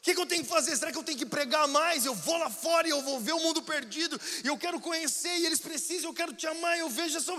[0.05, 0.77] que, que eu tenho que fazer?
[0.77, 2.05] Será que eu tenho que pregar mais?
[2.05, 5.35] Eu vou lá fora e eu vou ver o mundo perdido, e eu quero conhecer,
[5.35, 7.33] e eles precisam, eu quero te amar, eu vejo essa.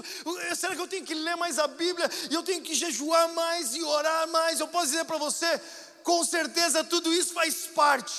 [0.56, 2.10] Será que eu tenho que ler mais a Bíblia?
[2.28, 4.58] E eu tenho que jejuar mais e orar mais?
[4.58, 5.60] Eu posso dizer para você,
[6.02, 8.12] com certeza tudo isso faz parte.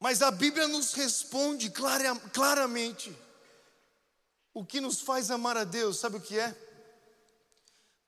[0.00, 3.16] Mas a Bíblia nos responde clara, claramente.
[4.54, 6.56] O que nos faz amar a Deus, sabe o que é?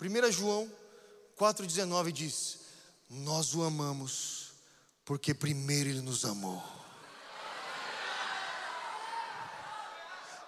[0.00, 0.70] 1 João
[1.36, 2.60] 4,19 diz:
[3.10, 4.52] nós o amamos
[5.04, 6.62] porque primeiro ele nos amou.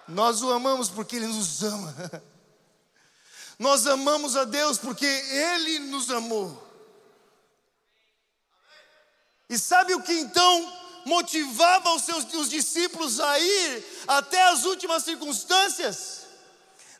[0.07, 1.93] Nós o amamos porque ele nos ama.
[3.59, 6.71] Nós amamos a Deus porque ele nos amou.
[9.49, 15.03] E sabe o que então motivava os seus os discípulos a ir até as últimas
[15.03, 16.23] circunstâncias?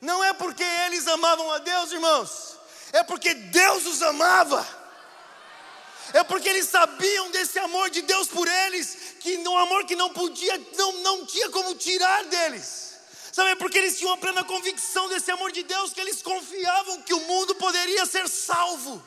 [0.02, 2.58] Não é porque eles amavam a Deus, irmãos,
[2.92, 4.84] é porque Deus os amava
[6.14, 10.10] é porque eles sabiam desse amor de Deus por eles, que um amor que não
[10.12, 12.94] podia, não, não tinha como tirar deles.
[13.32, 17.02] Sabe, é porque eles tinham a plena convicção desse amor de Deus, que eles confiavam
[17.02, 19.04] que o mundo poderia ser salvo.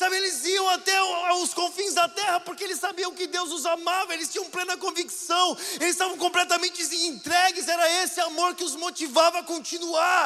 [0.00, 0.98] Sabe, eles iam até
[1.42, 5.54] os confins da terra porque eles sabiam que Deus os amava, eles tinham plena convicção,
[5.74, 10.24] eles estavam completamente entregues, era esse amor que os motivava a continuar.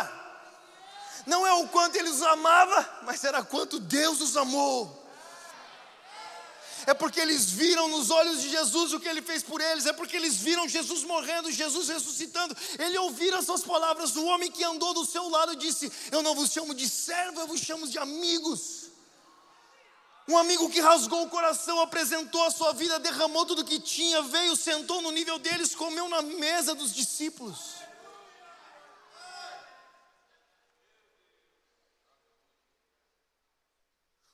[1.26, 5.02] Não é o quanto eles os amava, mas era quanto Deus os amou
[6.86, 9.92] é porque eles viram nos olhos de Jesus o que ele fez por eles, é
[9.92, 12.54] porque eles viram Jesus morrendo, Jesus ressuscitando.
[12.78, 14.16] Ele ouviram essas palavras.
[14.16, 17.46] O homem que andou do seu lado disse: Eu não vos chamo de servo, eu
[17.46, 18.83] vos chamo de amigos.
[20.26, 24.56] Um amigo que rasgou o coração, apresentou a sua vida, derramou tudo que tinha, veio,
[24.56, 27.74] sentou no nível deles, comeu na mesa dos discípulos.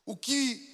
[0.06, 0.68] O que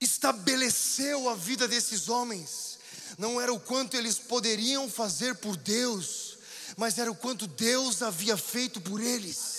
[0.00, 2.78] estabeleceu a vida desses homens,
[3.18, 6.38] não era o quanto eles poderiam fazer por Deus,
[6.76, 9.53] mas era o quanto Deus havia feito por eles.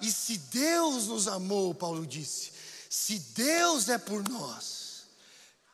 [0.00, 2.52] E se Deus nos amou, Paulo disse,
[2.88, 5.04] se Deus é por nós,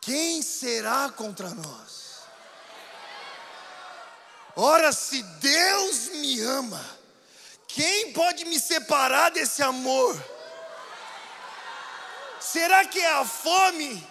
[0.00, 2.04] quem será contra nós?
[4.56, 6.84] Ora, se Deus me ama,
[7.66, 10.22] quem pode me separar desse amor?
[12.40, 14.06] Será que é a fome?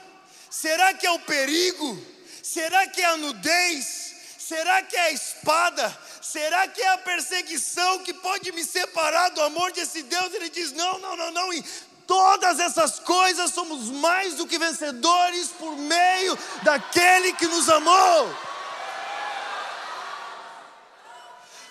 [0.49, 2.05] Será que é o perigo?
[2.41, 4.15] Será que é a nudez?
[4.37, 5.99] Será que é a espada?
[6.33, 10.33] Será que é a perseguição que pode me separar do amor desse Deus?
[10.33, 11.53] Ele diz: não, não, não, não.
[11.53, 11.61] E
[12.07, 18.35] todas essas coisas somos mais do que vencedores por meio daquele que nos amou.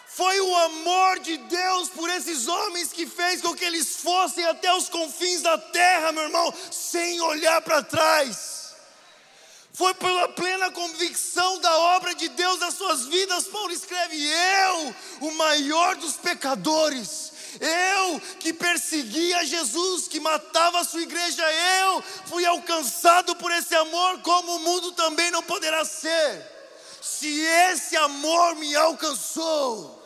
[0.06, 4.72] Foi o amor de Deus por esses homens que fez com que eles fossem até
[4.72, 8.61] os confins da terra, meu irmão, sem olhar para trás.
[9.72, 15.30] Foi pela plena convicção da obra de Deus nas suas vidas, Paulo escreve: Eu, o
[15.32, 21.42] maior dos pecadores, eu que perseguia Jesus, que matava a sua igreja,
[21.84, 26.50] eu fui alcançado por esse amor, como o mundo também não poderá ser.
[27.00, 30.02] Se esse amor me alcançou,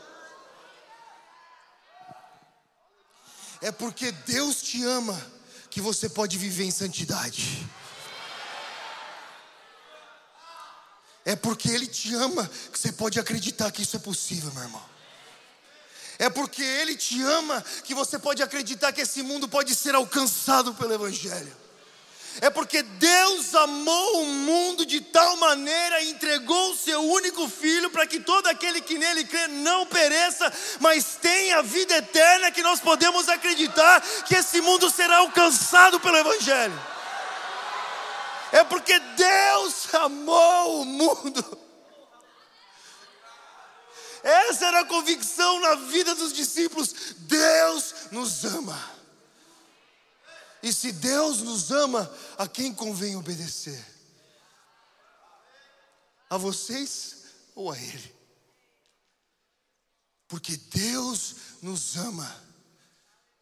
[3.60, 5.20] É porque Deus te ama
[5.70, 7.65] que você pode viver em santidade.
[11.26, 14.82] É porque Ele te ama que você pode acreditar que isso é possível, meu irmão.
[16.20, 20.72] É porque Ele te ama que você pode acreditar que esse mundo pode ser alcançado
[20.74, 21.52] pelo Evangelho.
[22.40, 27.90] É porque Deus amou o mundo de tal maneira e entregou o seu único filho
[27.90, 32.78] para que todo aquele que nele crê não pereça, mas tenha vida eterna que nós
[32.78, 36.95] podemos acreditar que esse mundo será alcançado pelo evangelho.
[38.56, 41.60] É porque Deus amou o mundo.
[44.22, 46.94] Essa era a convicção na vida dos discípulos.
[47.18, 48.96] Deus nos ama.
[50.62, 53.84] E se Deus nos ama, a quem convém obedecer?
[56.30, 58.16] A vocês ou a Ele?
[60.26, 62.45] Porque Deus nos ama.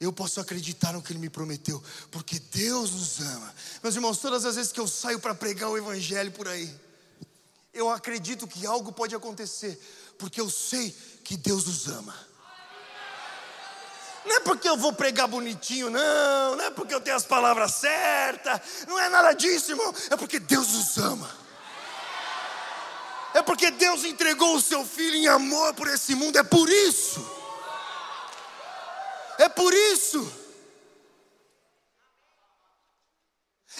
[0.04, 3.54] Eu posso acreditar no que Ele me prometeu, porque Deus nos ama.
[3.82, 6.72] Meus irmãos, todas as vezes que eu saio para pregar o Evangelho por aí,
[7.72, 9.80] eu acredito que algo pode acontecer,
[10.18, 10.94] porque eu sei
[11.24, 12.14] que Deus nos ama.
[14.26, 16.56] Não é porque eu vou pregar bonitinho, não.
[16.56, 18.60] Não é porque eu tenho as palavras certas.
[18.86, 19.94] Não é nada disso, irmão.
[20.10, 21.30] É porque Deus nos ama.
[23.34, 26.38] É porque Deus entregou o seu filho em amor por esse mundo.
[26.38, 27.43] É por isso.
[29.38, 30.44] É por isso.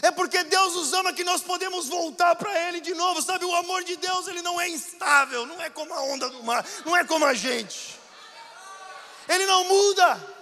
[0.03, 3.23] É porque Deus nos ama que nós podemos voltar para Ele de novo.
[3.23, 6.43] Sabe, o amor de Deus ele não é instável, não é como a onda do
[6.43, 7.99] mar, não é como a gente.
[9.29, 10.35] Ele não muda.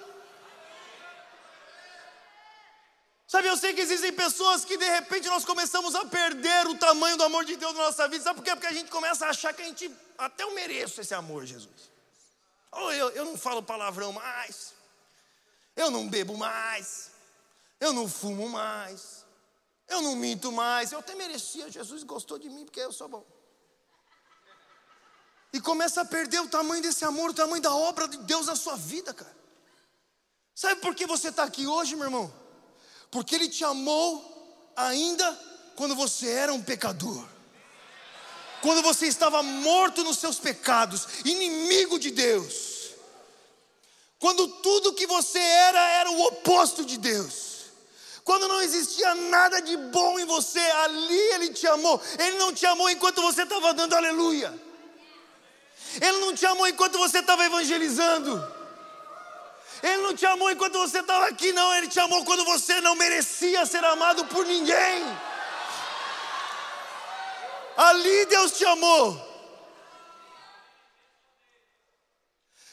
[3.26, 7.16] Sabe, eu sei que existem pessoas que de repente nós começamos a perder o tamanho
[7.16, 8.24] do amor de Deus na nossa vida.
[8.24, 8.50] Sabe por quê?
[8.50, 11.90] Porque a gente começa a achar que a gente até eu mereço esse amor, Jesus.
[12.70, 14.74] Ou eu, eu não falo palavrão mais,
[15.76, 17.10] eu não bebo mais,
[17.80, 19.24] eu não fumo mais,
[19.88, 20.92] eu não minto mais.
[20.92, 23.26] Eu até merecia, Jesus gostou de mim porque eu sou bom.
[25.52, 28.56] E começa a perder o tamanho desse amor, o tamanho da obra de Deus na
[28.56, 29.36] sua vida, cara.
[30.54, 32.42] Sabe por que você está aqui hoje, meu irmão?
[33.12, 35.38] porque Ele te amou ainda
[35.76, 37.28] quando você era um pecador,
[38.62, 42.71] quando você estava morto nos seus pecados, inimigo de Deus,
[44.22, 47.64] quando tudo que você era era o oposto de Deus.
[48.22, 52.00] Quando não existia nada de bom em você, ali Ele te amou.
[52.20, 54.54] Ele não te amou enquanto você estava dando aleluia.
[56.00, 58.32] Ele não te amou enquanto você estava evangelizando.
[59.82, 61.74] Ele não te amou enquanto você estava aqui, não.
[61.74, 65.04] Ele te amou quando você não merecia ser amado por ninguém.
[67.76, 69.31] Ali Deus te amou.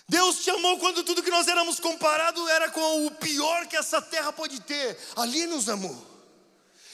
[0.09, 4.01] Deus te amou quando tudo que nós éramos comparado era com o pior que essa
[4.01, 4.97] terra pode ter.
[5.15, 5.95] Ali nos amou.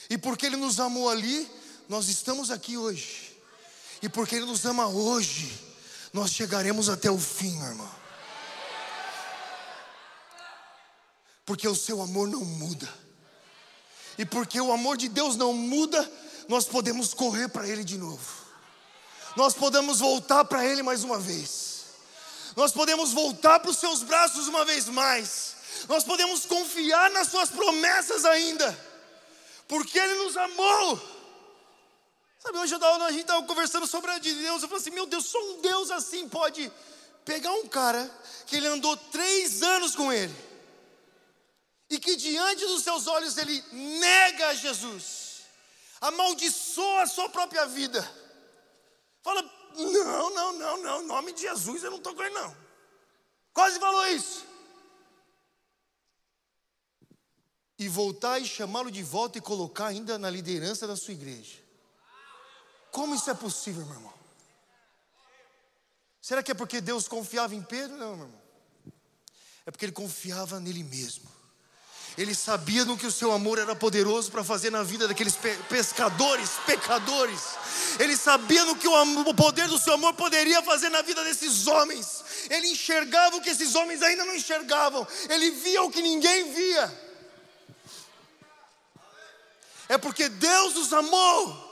[0.10, 1.50] E porque Ele nos amou ali,
[1.88, 3.40] nós estamos aqui hoje.
[4.02, 5.58] E porque Ele nos ama hoje,
[6.12, 7.92] nós chegaremos até o fim, meu irmão.
[11.46, 12.94] Porque o seu amor não muda.
[14.18, 16.12] E porque o amor de Deus não muda,
[16.50, 18.46] nós podemos correr para Ele de novo.
[19.38, 21.75] Nós podemos voltar para Ele mais uma vez.
[22.56, 25.56] Nós podemos voltar para os seus braços uma vez mais.
[25.90, 28.78] Nós podemos confiar nas Suas promessas ainda.
[29.68, 31.16] Porque Ele nos amou.
[32.40, 34.62] Sabe, hoje a gente estava conversando sobre a de Deus.
[34.62, 36.72] Eu falei assim: meu Deus, só um Deus assim pode
[37.26, 38.10] pegar um cara
[38.46, 40.34] que ele andou três anos com ele
[41.90, 45.42] e que diante dos seus olhos ele nega Jesus,
[46.00, 48.02] amaldiçoa a sua própria vida,
[49.24, 49.44] fala:
[49.76, 52.56] não, não, não, não, em nome de Jesus eu não estou com ele, não.
[53.54, 54.46] Quase falou isso.
[57.78, 61.60] E voltar e chamá-lo de volta e colocar ainda na liderança da sua igreja.
[62.92, 64.14] Como isso é possível, meu irmão?
[66.22, 67.98] Será que é porque Deus confiava em Pedro?
[67.98, 68.42] Não, meu irmão.
[69.66, 71.35] É porque ele confiava nele mesmo.
[72.18, 75.38] Ele sabia no que o seu amor era poderoso para fazer na vida daqueles
[75.68, 77.42] pescadores, pecadores.
[78.00, 82.24] Ele sabia no que o poder do seu amor poderia fazer na vida desses homens.
[82.50, 85.06] Ele enxergava o que esses homens ainda não enxergavam.
[85.30, 87.06] Ele via o que ninguém via.
[89.90, 91.66] É porque Deus os amou.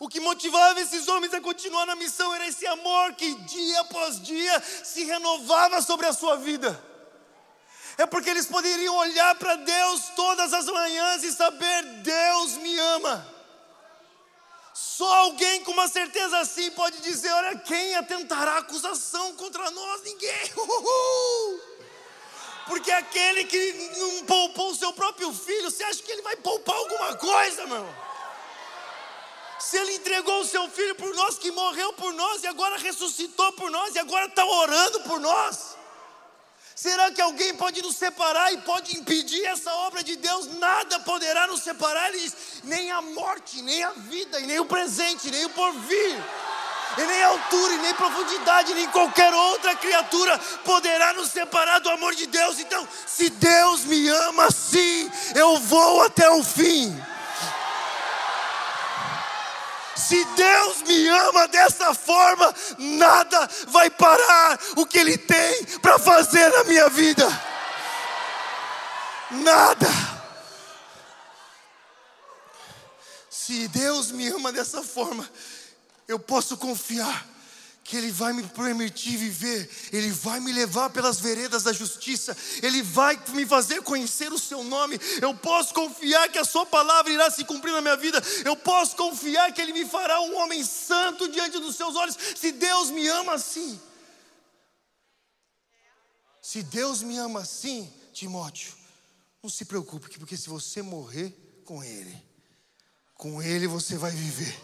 [0.00, 4.20] O que motivava esses homens a continuar na missão era esse amor que dia após
[4.20, 6.87] dia se renovava sobre a sua vida
[7.98, 13.34] é porque eles poderiam olhar para Deus todas as manhãs e saber: Deus me ama.
[14.72, 20.02] Só alguém com uma certeza assim pode dizer: Olha, quem atentará acusação contra nós?
[20.02, 20.52] Ninguém.
[20.56, 21.60] Uhul.
[22.68, 26.76] Porque aquele que não poupou o seu próprio filho, você acha que ele vai poupar
[26.76, 27.88] alguma coisa, meu?
[29.58, 33.52] Se ele entregou o seu filho por nós, que morreu por nós e agora ressuscitou
[33.54, 35.77] por nós e agora está orando por nós.
[36.80, 40.46] Será que alguém pode nos separar e pode impedir essa obra de Deus?
[40.58, 44.64] Nada poderá nos separar, ele diz, nem a morte, nem a vida, e nem o
[44.64, 46.16] presente, nem o porvir
[46.96, 52.14] e nem altura, e nem profundidade, nem qualquer outra criatura poderá nos separar do amor
[52.14, 52.60] de Deus.
[52.60, 56.96] Então, se Deus me ama assim, eu vou até o fim.
[59.98, 66.48] Se Deus me ama dessa forma, nada vai parar o que Ele tem para fazer
[66.50, 67.26] na minha vida.
[69.30, 69.88] Nada.
[73.28, 75.28] Se Deus me ama dessa forma,
[76.06, 77.26] eu posso confiar
[77.88, 82.82] que Ele vai me permitir viver, Ele vai me levar pelas veredas da justiça, Ele
[82.82, 85.00] vai me fazer conhecer o Seu nome.
[85.22, 88.94] Eu posso confiar que a Sua palavra irá se cumprir na minha vida, eu posso
[88.94, 93.08] confiar que Ele me fará um homem santo diante dos Seus olhos, se Deus me
[93.08, 93.80] ama assim.
[96.42, 98.74] Se Deus me ama assim, Timóteo,
[99.42, 101.34] não se preocupe, porque se você morrer
[101.64, 102.22] com Ele,
[103.14, 104.54] com Ele você vai viver.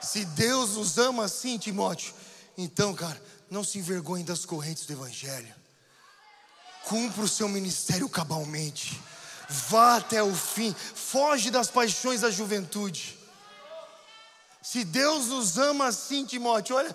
[0.00, 2.14] Se Deus nos ama assim, Timóteo,
[2.56, 3.20] então, cara,
[3.50, 5.54] não se envergonhe das correntes do Evangelho.
[6.84, 9.00] Cumpra o seu ministério cabalmente.
[9.48, 10.74] Vá até o fim.
[10.74, 13.18] Foge das paixões da juventude.
[14.62, 16.94] Se Deus nos ama assim, Timóteo, olha,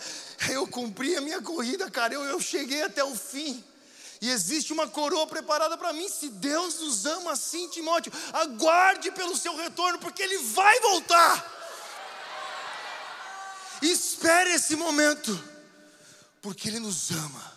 [0.49, 3.63] eu cumpri a minha corrida, cara, eu, eu cheguei até o fim.
[4.21, 6.07] E existe uma coroa preparada para mim.
[6.07, 11.62] Se Deus nos ama assim, Timóteo, aguarde pelo seu retorno, porque Ele vai voltar.
[13.83, 15.31] Espere esse momento,
[16.41, 17.53] porque Ele nos ama.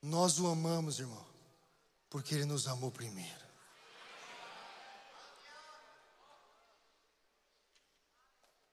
[0.00, 1.26] Nós o amamos, irmão,
[2.08, 3.46] porque Ele nos amou primeiro.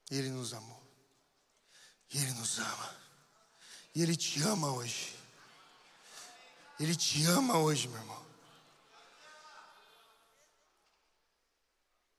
[0.09, 0.81] Ele nos amou,
[2.13, 2.95] Ele nos ama,
[3.93, 5.13] e Ele te ama hoje.
[6.79, 8.24] Ele te ama hoje, meu irmão.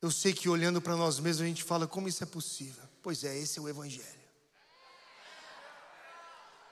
[0.06, 2.80] Eu sei que olhando para nós mesmos a gente fala como isso é possível.
[3.02, 4.06] Pois é, esse é o Evangelho.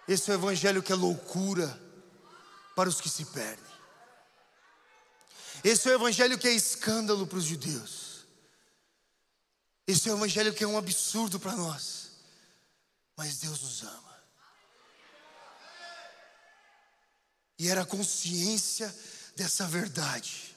[0.06, 1.66] Esse é o Evangelho que é loucura
[2.76, 3.74] para os que se perdem.
[5.64, 8.24] Esse é o Evangelho que é escândalo para os judeus.
[9.84, 12.12] Esse é o Evangelho que é um absurdo para nós.
[13.16, 14.24] Mas Deus nos ama.
[17.58, 18.96] E era a consciência
[19.34, 20.53] dessa verdade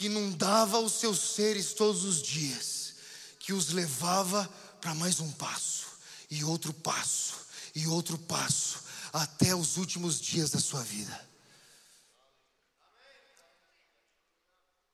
[0.00, 2.94] que inundava os seus seres todos os dias,
[3.38, 4.48] que os levava
[4.80, 5.88] para mais um passo,
[6.30, 7.34] e outro passo,
[7.74, 8.82] e outro passo,
[9.12, 11.28] até os últimos dias da sua vida.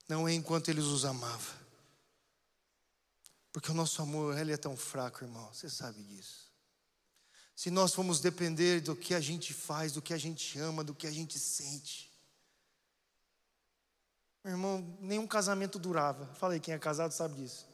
[0.08, 1.54] Não é enquanto Ele os amava,
[3.52, 6.50] porque o nosso amor ele é tão fraco, irmão, você sabe disso.
[7.54, 10.96] Se nós formos depender do que a gente faz, do que a gente ama, do
[10.96, 12.10] que a gente sente,
[14.46, 16.32] meu irmão, nenhum casamento durava.
[16.34, 17.66] Falei, quem é casado sabe disso.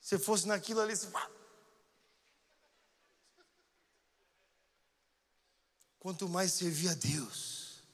[0.00, 1.08] Se fosse naquilo ali, você...
[6.00, 7.84] Quanto mais servir a Deus,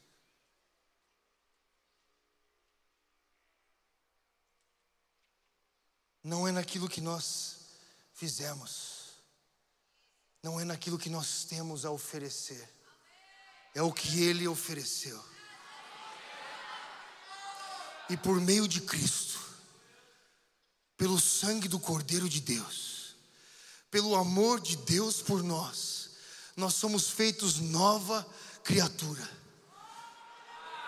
[6.25, 7.59] não é naquilo que nós
[8.15, 9.23] fizemos,
[10.43, 12.67] não é naquilo que nós temos a oferecer,
[13.75, 15.38] é o que Ele ofereceu
[18.09, 19.39] e por meio de Cristo,
[20.97, 23.15] pelo sangue do Cordeiro de Deus,
[23.91, 26.11] pelo amor de Deus por nós,
[26.57, 28.27] nós somos feitos nova
[28.65, 29.29] criatura.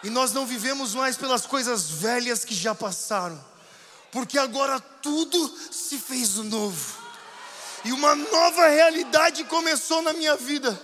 [0.02, 3.42] E nós não vivemos mais pelas coisas velhas que já passaram,
[4.10, 6.98] porque agora tudo se fez novo.
[7.84, 10.80] E uma nova realidade começou na minha vida.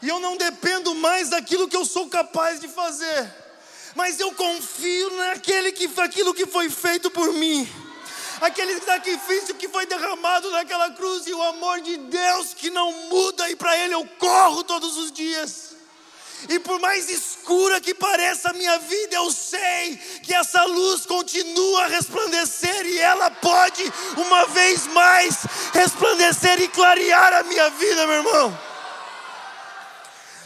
[0.00, 3.39] E eu não dependo mais daquilo que eu sou capaz de fazer
[3.94, 7.68] mas eu confio naquele que aquilo que foi feito por mim.
[8.40, 13.50] Aquele sacrifício que foi derramado naquela cruz e o amor de Deus que não muda
[13.50, 15.70] e para ele eu corro todos os dias.
[16.48, 21.84] E por mais escura que pareça a minha vida, eu sei que essa luz continua
[21.84, 25.36] a resplandecer e ela pode, uma vez mais,
[25.74, 28.69] resplandecer e clarear a minha vida, meu irmão.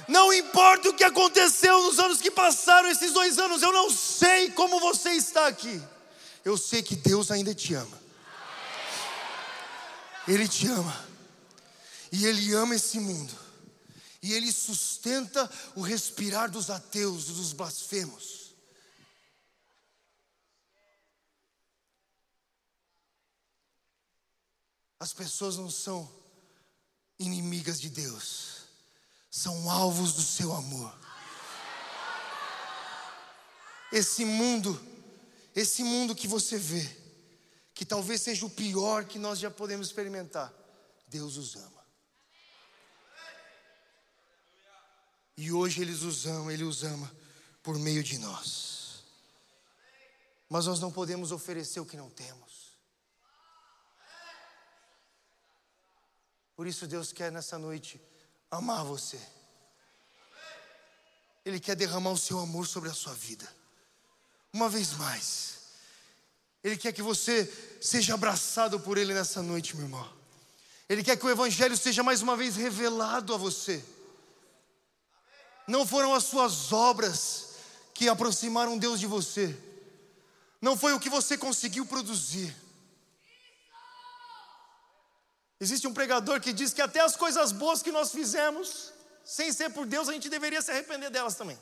[0.08, 4.50] Não importa o que aconteceu nos anos que passaram, esses dois anos, eu não sei
[4.50, 5.82] como você está aqui.
[6.44, 8.02] Eu sei que Deus ainda te ama.
[10.28, 11.06] Ele te ama.
[12.12, 13.32] E Ele ama esse mundo.
[14.22, 18.44] E Ele sustenta o respirar dos ateus, dos blasfemos.
[24.98, 26.10] As pessoas não são
[27.18, 28.53] inimigas de Deus,
[29.34, 30.96] são alvos do seu amor.
[33.90, 34.80] Esse mundo,
[35.56, 36.88] esse mundo que você vê,
[37.74, 40.54] que talvez seja o pior que nós já podemos experimentar,
[41.08, 41.84] Deus os ama.
[45.36, 47.12] E hoje eles os amam, Ele os ama
[47.60, 49.02] por meio de nós.
[50.48, 52.78] Mas nós não podemos oferecer o que não temos.
[56.54, 58.00] Por isso Deus quer nessa noite
[58.56, 59.20] amar você.
[61.44, 63.46] Ele quer derramar o seu amor sobre a sua vida.
[64.52, 65.58] Uma vez mais.
[66.62, 70.10] Ele quer que você seja abraçado por Ele nessa noite, meu irmão.
[70.88, 73.84] Ele quer que o Evangelho seja mais uma vez revelado a você.
[75.66, 77.54] Não foram as suas obras
[77.92, 79.56] que aproximaram Deus de você.
[80.60, 82.54] Não foi o que você conseguiu produzir.
[85.64, 88.92] Existe um pregador que diz que até as coisas boas que nós fizemos,
[89.24, 91.58] sem ser por Deus, a gente deveria se arrepender delas também.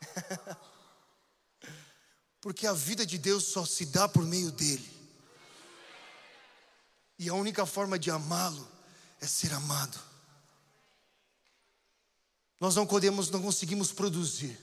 [2.40, 4.92] Porque a vida de Deus só se dá por meio dele.
[7.16, 8.68] E a única forma de amá-lo
[9.20, 9.96] é ser amado.
[12.60, 14.58] Nós não podemos, não conseguimos produzir.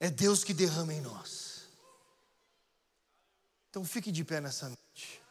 [0.00, 1.68] É Deus que derrama em nós.
[3.70, 5.27] Então fique de pé nessa noite.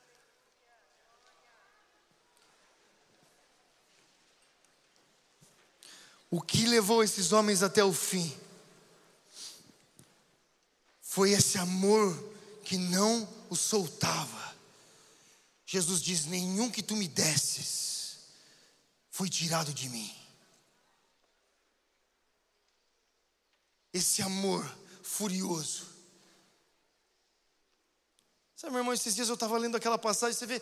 [6.29, 8.35] O que levou esses homens até o fim
[11.01, 12.15] foi esse amor
[12.63, 14.55] que não os soltava.
[15.65, 18.17] Jesus diz: Nenhum que tu me desses
[19.09, 20.17] foi tirado de mim.
[23.97, 24.63] esse amor
[25.01, 25.87] furioso.
[28.55, 30.61] Sabe, meu irmão, esses dias eu estava lendo aquela passagem, você vê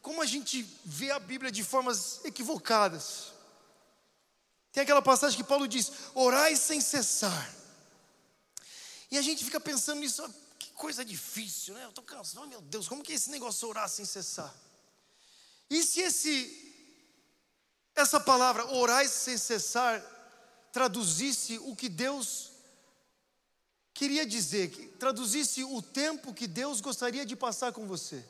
[0.00, 3.32] como a gente vê a Bíblia de formas equivocadas.
[4.72, 7.54] Tem aquela passagem que Paulo diz: orai sem cessar.
[9.10, 10.24] E a gente fica pensando nisso,
[10.58, 11.84] que coisa difícil, né?
[11.84, 14.52] Eu estou cansado, meu Deus, como que é esse negócio orar sem cessar?
[15.68, 16.74] E se esse,
[17.94, 20.02] essa palavra, orai sem cessar,
[20.72, 22.50] traduzisse o que Deus
[23.92, 28.24] queria dizer, que traduzisse o tempo que Deus gostaria de passar com você.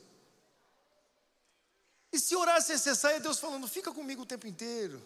[2.12, 5.00] E se orar sem cessar, é Deus falando: fica comigo o tempo inteiro.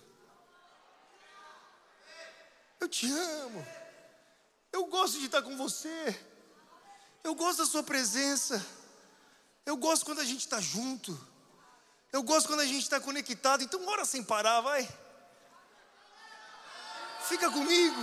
[2.80, 3.66] Eu te amo.
[4.72, 6.20] Eu gosto de estar com você.
[7.24, 8.64] Eu gosto da sua presença.
[9.64, 11.18] Eu gosto quando a gente está junto.
[12.12, 13.62] Eu gosto quando a gente está conectado.
[13.62, 14.88] Então, ora sem parar, vai.
[17.26, 18.00] Fica comigo.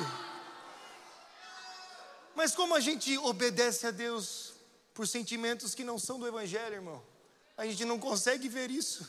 [2.35, 4.53] Mas como a gente obedece a Deus
[4.93, 7.03] por sentimentos que não são do Evangelho, irmão?
[7.55, 9.07] A gente não consegue ver isso.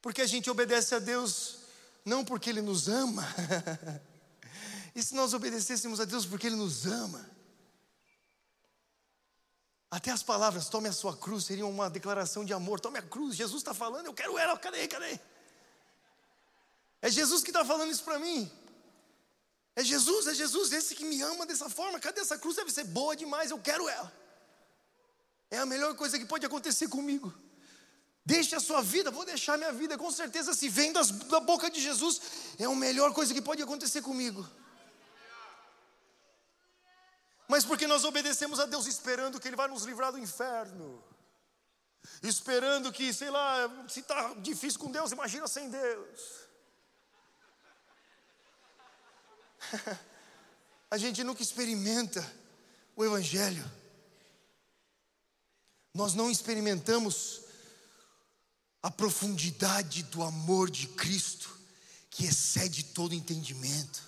[0.00, 1.63] Porque a gente obedece a Deus
[2.04, 3.24] não porque Ele nos ama.
[4.94, 7.34] e se nós obedecêssemos a Deus porque Ele nos ama?
[9.90, 12.80] Até as palavras, tome a sua cruz, seriam uma declaração de amor.
[12.80, 15.20] Tome a cruz, Jesus está falando, eu quero ela, cadê, cadê?
[17.00, 18.50] É Jesus que está falando isso para mim.
[19.76, 22.00] É Jesus, é Jesus, esse que me ama dessa forma.
[22.00, 22.56] Cadê essa cruz?
[22.56, 24.12] Deve ser boa demais, eu quero ela.
[25.50, 27.32] É a melhor coisa que pode acontecer comigo.
[28.26, 31.70] Deixe a sua vida, vou deixar minha vida, com certeza, se vem das, da boca
[31.70, 32.22] de Jesus,
[32.58, 34.48] é a melhor coisa que pode acontecer comigo.
[37.46, 41.04] Mas porque nós obedecemos a Deus esperando que Ele vai nos livrar do inferno,
[42.22, 46.20] esperando que, sei lá, se está difícil com Deus, imagina sem Deus.
[50.90, 52.24] a gente nunca experimenta
[52.96, 53.70] o Evangelho.
[55.92, 57.43] Nós não experimentamos
[58.84, 61.58] a profundidade do amor de Cristo,
[62.10, 64.04] que excede todo entendimento.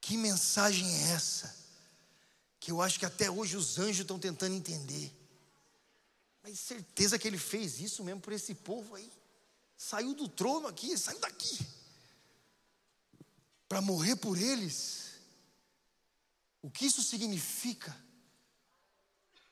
[0.00, 1.54] Que mensagem é essa?
[2.58, 5.14] Que eu acho que até hoje os anjos estão tentando entender.
[6.42, 9.12] Mas certeza que ele fez isso mesmo por esse povo aí.
[9.76, 11.58] Saiu do trono aqui, saiu daqui
[13.68, 15.10] para morrer por eles.
[16.62, 17.94] O que isso significa?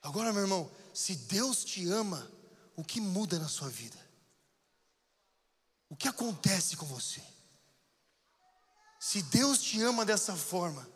[0.01, 2.31] Agora, meu irmão, se Deus te ama,
[2.75, 3.97] o que muda na sua vida?
[5.89, 7.21] O que acontece com você?
[8.99, 10.87] Se Deus te ama dessa forma,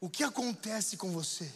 [0.00, 1.52] o que acontece com você?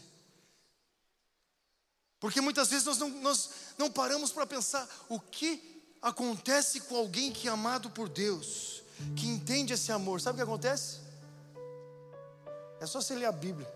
[2.18, 7.32] Porque muitas vezes nós não, nós não paramos para pensar o que acontece com alguém
[7.32, 8.80] que é amado por Deus
[9.16, 11.00] que entende esse amor, sabe o que acontece?
[12.80, 13.70] É só você ler a Bíblia.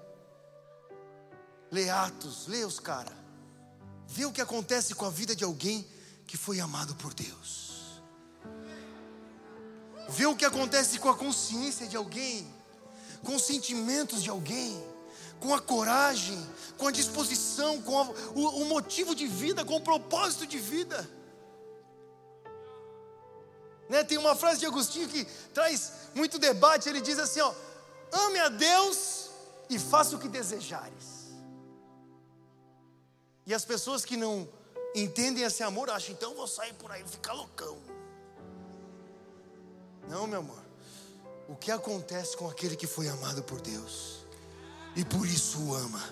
[1.70, 3.24] Lê Atos, lê os caras.
[4.09, 5.87] Vê o que acontece com a vida de alguém
[6.27, 8.01] que foi amado por Deus.
[10.09, 12.53] Vê o que acontece com a consciência de alguém,
[13.23, 14.83] com os sentimentos de alguém,
[15.41, 16.39] com a coragem,
[16.77, 18.03] com a disposição, com a,
[18.35, 21.09] o, o motivo de vida, com o propósito de vida.
[23.89, 24.05] Né?
[24.05, 26.89] Tem uma frase de Agostinho que traz muito debate.
[26.89, 27.55] Ele diz assim: ó,
[28.13, 29.31] ame a Deus
[29.69, 31.14] e faça o que desejares.
[33.47, 34.49] E as pessoas que não
[34.95, 37.78] entendem esse amor acham, então eu vou sair por aí, ficar loucão.
[40.09, 40.62] Não, meu amor.
[41.49, 44.24] O que acontece com aquele que foi amado por Deus
[44.97, 46.03] e por isso o ama?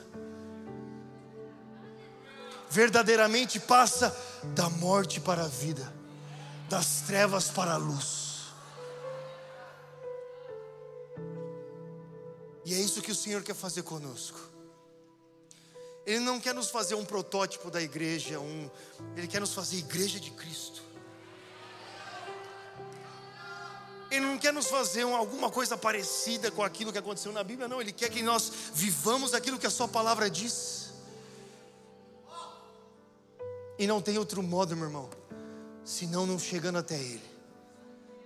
[2.68, 4.14] Verdadeiramente passa
[4.54, 5.92] da morte para a vida
[6.68, 8.46] das trevas para a luz.
[12.64, 14.51] E é isso que o Senhor quer fazer conosco.
[16.04, 18.70] Ele não quer nos fazer um protótipo da igreja, um,
[19.16, 20.82] Ele quer nos fazer igreja de Cristo.
[24.10, 27.66] Ele não quer nos fazer um, alguma coisa parecida com aquilo que aconteceu na Bíblia,
[27.66, 27.80] não.
[27.80, 30.90] Ele quer que nós vivamos aquilo que a Sua palavra diz.
[33.78, 35.08] E não tem outro modo, meu irmão
[35.84, 37.22] senão não chegando até Ele,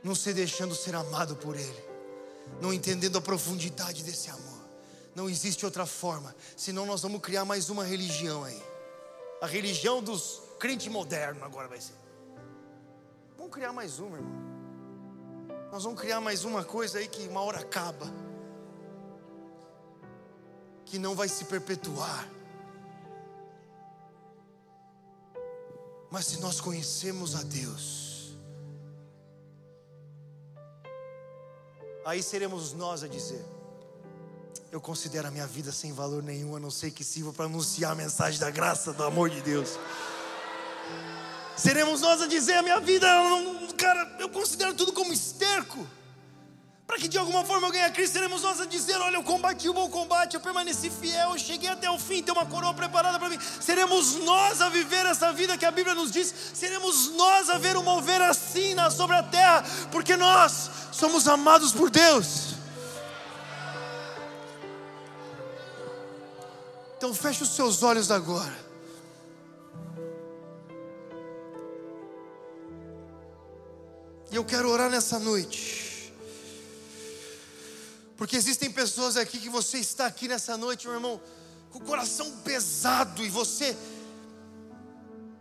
[0.03, 1.85] não se deixando ser amado por Ele,
[2.61, 4.55] não entendendo a profundidade desse amor.
[5.17, 8.62] Não existe outra forma, senão nós vamos criar mais uma religião aí.
[9.41, 11.95] A religião dos crentes modernos agora vai ser.
[13.35, 14.47] Vamos criar mais uma, irmão.
[15.73, 18.05] Nós vamos criar mais uma coisa aí que uma hora acaba,
[20.85, 22.29] que não vai se perpetuar.
[26.11, 28.37] Mas se nós conhecemos a Deus,
[32.05, 33.57] aí seremos nós a dizer:
[34.73, 37.93] Eu considero a minha vida sem valor nenhum, a não ser que sirva para anunciar
[37.93, 39.79] a mensagem da graça, do amor de Deus.
[41.57, 43.07] Seremos nós a dizer: A minha vida,
[43.77, 45.87] cara, eu considero tudo como esterco
[46.87, 49.23] para que de alguma forma eu ganhe a Cristo, seremos nós a dizer: Olha, eu
[49.23, 52.73] combati o bom combate, eu permaneci fiel, eu cheguei até o fim, tem uma coroa
[52.73, 53.39] preparada para mim.
[53.61, 57.77] Seremos nós a viver essa vida que a Bíblia nos diz, seremos nós a ver
[57.77, 62.55] o mover assim sobre a terra, porque nós somos amados por Deus.
[67.07, 68.59] Então feche os seus olhos agora.
[74.28, 76.12] E eu quero orar nessa noite.
[78.16, 81.20] Porque existem pessoas aqui que você está aqui nessa noite, meu irmão,
[81.70, 83.76] com o coração pesado e você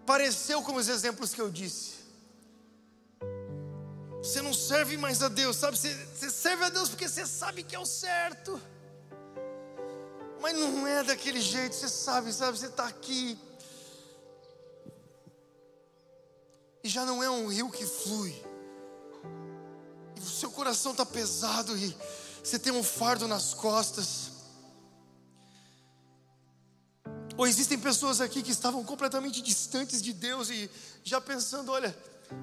[0.06, 1.96] pareceu como os exemplos que eu disse.
[4.22, 5.80] Você não serve mais a Deus, sabe?
[5.80, 8.62] Você, você serve a Deus porque você sabe que é o certo.
[10.46, 12.56] Mas não é daquele jeito, você sabe, sabe?
[12.56, 13.36] Você está aqui.
[16.84, 18.30] E já não é um rio que flui.
[20.16, 21.98] E o seu coração está pesado e
[22.44, 24.34] você tem um fardo nas costas.
[27.36, 30.70] Ou existem pessoas aqui que estavam completamente distantes de Deus e
[31.04, 31.98] já pensando: olha,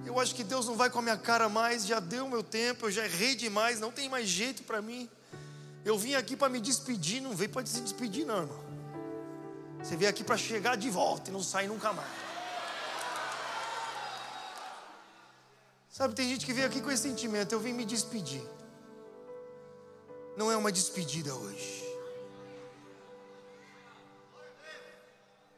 [0.05, 2.87] eu acho que Deus não vai com a minha cara mais, já deu meu tempo,
[2.87, 5.09] eu já errei demais, não tem mais jeito para mim.
[5.85, 8.65] Eu vim aqui para me despedir, não veio para se despedir, não, irmão.
[9.83, 12.09] Você veio aqui para chegar de volta e não sair nunca mais.
[15.91, 18.43] Sabe, tem gente que veio aqui com esse sentimento: eu vim me despedir
[20.37, 21.83] não é uma despedida hoje.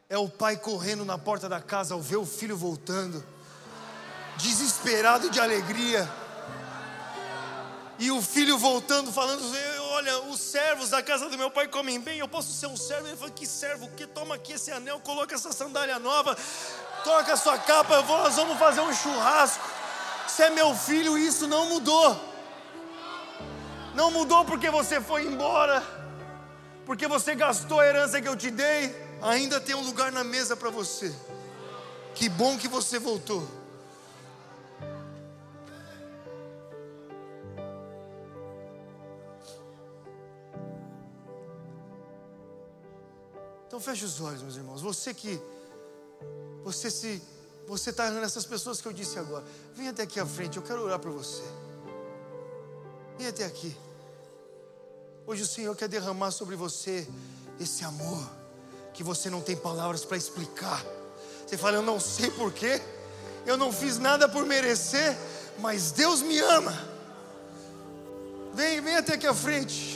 [0.08, 3.24] É o pai correndo na porta da casa ao ver o filho voltando,
[4.36, 6.08] desesperado de alegria.
[7.98, 9.42] E o filho voltando, falando:
[9.94, 13.06] Olha, os servos da casa do meu pai comem bem, eu posso ser um servo.
[13.06, 13.88] Ele falou: Que servo?
[13.96, 16.36] Que toma aqui esse anel, coloca essa sandália nova,
[17.04, 19.64] toca a sua capa, nós vamos fazer um churrasco.
[20.26, 22.20] Você é meu filho, isso não mudou.
[23.94, 25.80] Não mudou porque você foi embora,
[26.84, 28.92] porque você gastou a herança que eu te dei.
[29.22, 31.14] Ainda tem um lugar na mesa para você.
[32.16, 33.48] Que bom que você voltou.
[43.74, 44.80] Então feche os olhos, meus irmãos.
[44.82, 45.42] Você que
[46.62, 47.20] você se
[47.66, 49.44] você está nessas pessoas que eu disse agora.
[49.74, 51.42] Vem até aqui à frente, eu quero orar por você.
[53.18, 53.76] Vem até aqui.
[55.26, 57.08] Hoje o Senhor quer derramar sobre você
[57.58, 58.24] esse amor
[58.92, 60.80] que você não tem palavras para explicar.
[61.44, 62.80] Você fala, eu não sei porquê,
[63.44, 65.18] eu não fiz nada por merecer,
[65.58, 66.72] mas Deus me ama.
[68.52, 69.93] Vem, vem até aqui à frente.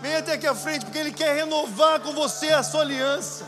[0.00, 3.46] Vem até aqui à frente, porque Ele quer renovar com você a sua aliança.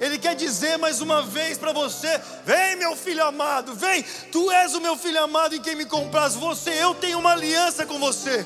[0.00, 4.74] Ele quer dizer mais uma vez para você: vem, meu filho amado, vem, tu és
[4.74, 6.34] o meu filho amado em quem me compras.
[6.34, 8.44] Você, eu tenho uma aliança com você.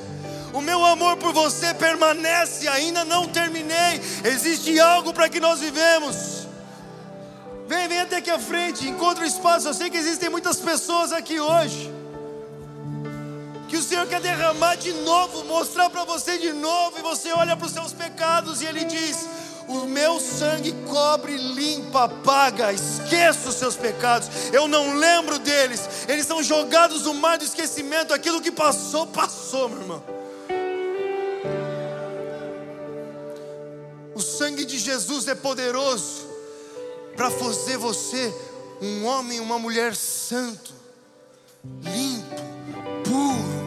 [0.52, 4.00] O meu amor por você permanece, ainda não terminei.
[4.24, 6.46] Existe algo para que nós vivemos.
[7.66, 9.66] Vem, vem até aqui à frente, encontra o espaço.
[9.66, 11.95] Eu sei que existem muitas pessoas aqui hoje.
[13.76, 17.54] Que o Senhor quer derramar de novo, mostrar para você de novo, e você olha
[17.54, 19.28] para os seus pecados e Ele diz:
[19.68, 26.24] O meu sangue cobre, limpa, apaga, esqueça os seus pecados, eu não lembro deles, eles
[26.24, 30.02] são jogados no mar do esquecimento, aquilo que passou, passou, meu irmão.
[34.14, 36.26] O sangue de Jesus é poderoso
[37.14, 38.34] para fazer você
[38.80, 40.72] um homem, uma mulher santo,
[41.82, 42.42] limpo,
[43.04, 43.65] puro,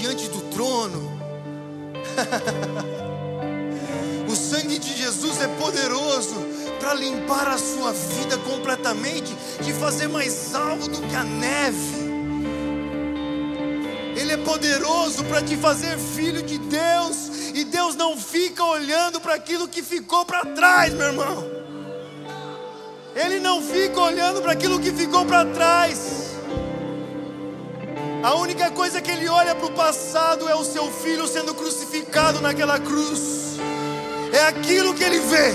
[0.00, 1.20] diante do trono.
[4.26, 6.36] o sangue de Jesus é poderoso
[6.78, 12.00] para limpar a sua vida completamente, de fazer mais algo do que a neve.
[14.16, 19.34] Ele é poderoso para te fazer filho de Deus, e Deus não fica olhando para
[19.34, 21.46] aquilo que ficou para trás, meu irmão.
[23.14, 26.29] Ele não fica olhando para aquilo que ficou para trás.
[28.22, 32.38] A única coisa que ele olha para o passado é o seu filho sendo crucificado
[32.42, 33.56] naquela cruz.
[34.30, 35.54] É aquilo que ele vê.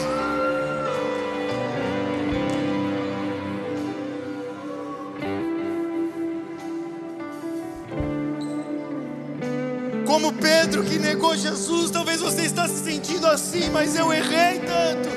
[10.07, 15.09] Como Pedro que negou Jesus, talvez você está se sentindo assim, mas eu errei tanto.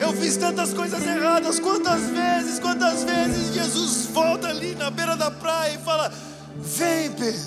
[0.00, 5.30] Eu fiz tantas coisas erradas, quantas vezes, quantas vezes Jesus volta ali na beira da
[5.30, 6.12] praia e fala:
[6.56, 7.40] Vem, Pedro,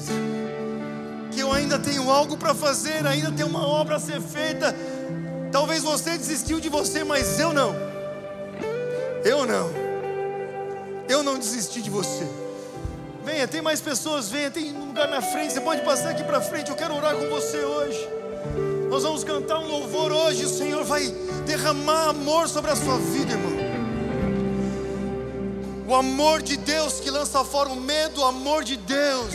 [1.31, 4.75] que eu ainda tenho algo para fazer, ainda tem uma obra a ser feita.
[5.51, 7.75] Talvez você desistiu de você, mas eu não.
[9.23, 9.69] Eu não.
[11.07, 12.27] Eu não desisti de você.
[13.23, 16.41] Venha, tem mais pessoas, venha, tem um lugar na frente, você pode passar aqui para
[16.41, 16.69] frente.
[16.69, 18.07] Eu quero orar com você hoje.
[18.89, 21.07] Nós vamos cantar um louvor hoje, o Senhor vai
[21.45, 23.54] derramar amor sobre a sua vida, irmão.
[25.87, 29.33] O amor de Deus que lança fora o medo, o amor de Deus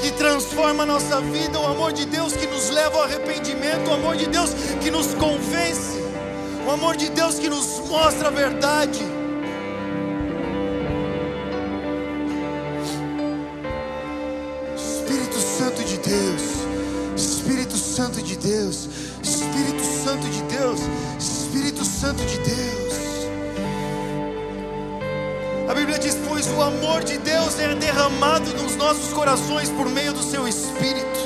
[0.00, 3.94] que transforma a nossa vida, o amor de Deus que nos leva ao arrependimento, o
[3.94, 5.98] amor de Deus que nos convence,
[6.66, 9.00] o amor de Deus que nos mostra a verdade.
[14.76, 16.42] Espírito Santo de Deus,
[17.16, 18.88] Espírito Santo de Deus,
[19.22, 20.80] Espírito Santo de Deus,
[21.18, 22.89] Espírito Santo de Deus.
[25.80, 30.22] Bíblia diz: Pois o amor de Deus é derramado nos nossos corações por meio do
[30.22, 31.20] seu Espírito.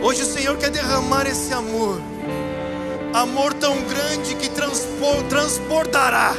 [0.00, 2.00] Hoje o Senhor quer derramar esse amor,
[3.12, 4.48] amor tão grande que
[5.28, 6.36] transportará,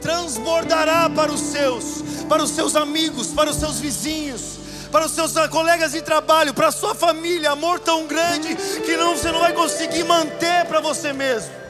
[0.00, 4.58] transbordará para os seus, para os seus amigos, para os seus vizinhos,
[4.90, 9.14] para os seus colegas de trabalho, para a sua família, amor tão grande que não,
[9.14, 11.67] você não vai conseguir manter para você mesmo.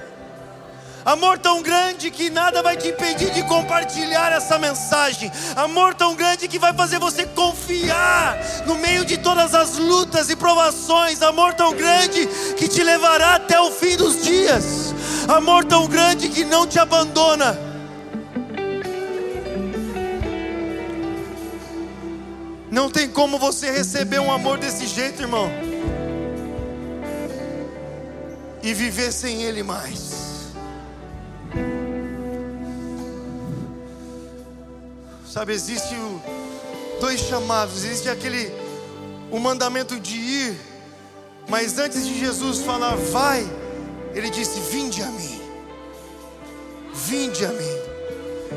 [1.08, 5.32] Amor tão grande que nada vai te impedir de compartilhar essa mensagem.
[5.56, 8.36] Amor tão grande que vai fazer você confiar
[8.66, 11.22] no meio de todas as lutas e provações.
[11.22, 12.26] Amor tão grande
[12.58, 14.94] que te levará até o fim dos dias.
[15.26, 17.58] Amor tão grande que não te abandona.
[22.70, 25.50] Não tem como você receber um amor desse jeito, irmão,
[28.62, 30.07] e viver sem Ele mais.
[35.30, 36.22] Sabe, existe o,
[37.02, 38.50] dois chamados, existe aquele
[39.30, 40.60] o mandamento de ir,
[41.46, 43.46] mas antes de Jesus falar vai,
[44.14, 45.40] ele disse: Vinde a mim.
[46.94, 47.78] Vinde a mim.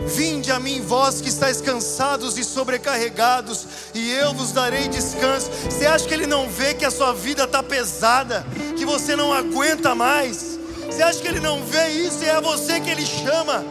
[0.07, 5.51] Vinde a mim, vós que estáis cansados e sobrecarregados, e eu vos darei descanso.
[5.69, 8.45] Você acha que ele não vê que a sua vida está pesada,
[8.77, 10.57] que você não aguenta mais?
[10.85, 12.23] Você acha que ele não vê isso?
[12.23, 13.61] É a você que ele chama.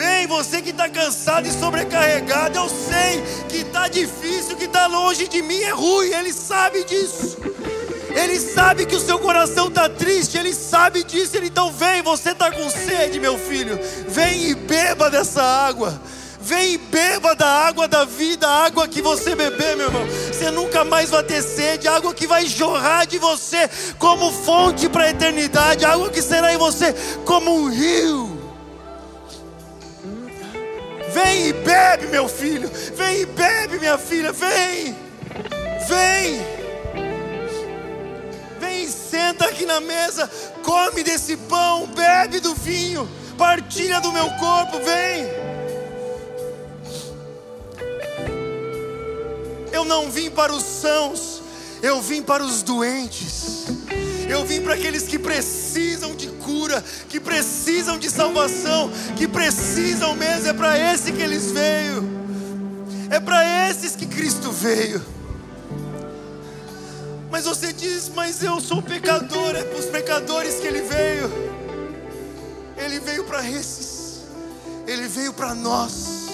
[0.00, 2.56] Vem, você que está cansado e sobrecarregado.
[2.56, 6.08] Eu sei que está difícil, que está longe de mim, é ruim.
[6.08, 7.36] Ele sabe disso.
[8.08, 11.36] Ele sabe que o seu coração está triste, Ele sabe disso.
[11.36, 13.78] Então vem, você está com sede, meu filho.
[14.08, 16.00] Vem e beba dessa água.
[16.40, 20.06] Vem e beba da água da vida, a água que você beber, meu irmão.
[20.06, 25.04] Você nunca mais vai ter sede, água que vai jorrar de você como fonte para
[25.04, 26.94] a eternidade, água que será em você
[27.26, 28.29] como um rio.
[31.22, 32.70] Vem e bebe, meu filho.
[32.96, 34.32] Vem e bebe, minha filha.
[34.32, 34.96] Vem.
[35.86, 36.40] Vem.
[38.58, 40.30] Vem senta aqui na mesa,
[40.62, 45.26] come desse pão, bebe do vinho, partilha do meu corpo, vem.
[49.72, 51.42] Eu não vim para os sãos,
[51.82, 53.66] eu vim para os doentes.
[54.28, 60.48] Eu vim para aqueles que precisam de cura, que precisam de salvação, que precisam mesmo.
[60.48, 62.02] É para esse que eles veio.
[63.08, 65.00] É para esses que Cristo veio.
[67.30, 71.30] Mas você diz, mas eu sou pecador, é para os pecadores que ele veio.
[72.76, 74.22] Ele veio para esses,
[74.86, 76.30] ele veio para nós.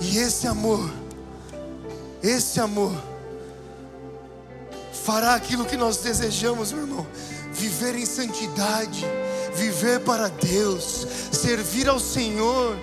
[0.00, 0.90] E esse amor,
[2.22, 3.09] esse amor,
[5.04, 7.06] fará aquilo que nós desejamos, meu irmão:
[7.52, 9.04] viver em santidade,
[9.54, 12.76] viver para Deus, servir ao Senhor,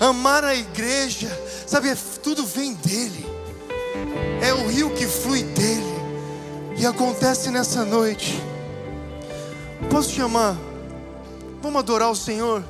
[0.00, 1.28] amar a igreja,
[1.66, 3.26] sabe, é, tudo vem dEle,
[4.42, 5.96] é o rio que flui dEle,
[6.78, 8.40] e acontece nessa noite.
[9.90, 10.56] Posso chamar?
[11.62, 12.62] Vamos adorar o Senhor?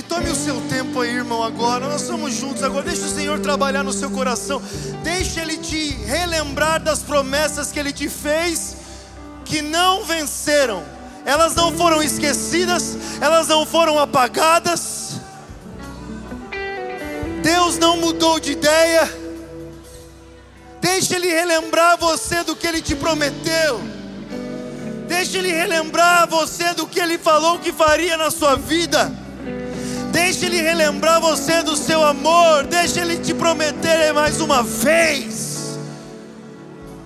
[0.00, 1.86] E tome o seu tempo aí, irmão, agora.
[1.86, 2.82] Nós estamos juntos agora.
[2.82, 4.60] Deixa o Senhor trabalhar no seu coração.
[5.02, 8.76] Deixa Ele te relembrar das promessas que Ele te fez,
[9.44, 10.82] que não venceram
[11.24, 15.20] elas não foram esquecidas, elas não foram apagadas.
[17.42, 19.08] Deus não mudou de ideia.
[20.80, 23.80] Deixa Ele relembrar você do que Ele te prometeu.
[25.06, 29.19] Deixa Ele relembrar você do que Ele falou que faria na sua vida.
[30.10, 32.64] Deixa Ele relembrar você do seu amor.
[32.64, 35.78] Deixa Ele te prometer mais uma vez.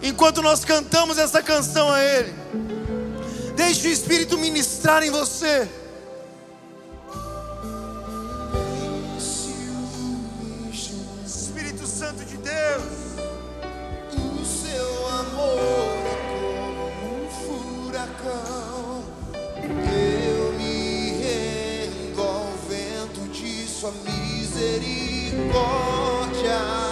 [0.02, 2.34] Enquanto nós cantamos essa canção a Ele.
[3.56, 5.68] Deixe o Espírito ministrar em você.
[11.26, 12.84] Espírito Santo de Deus,
[14.12, 15.83] o seu amor
[24.54, 26.83] misericordia.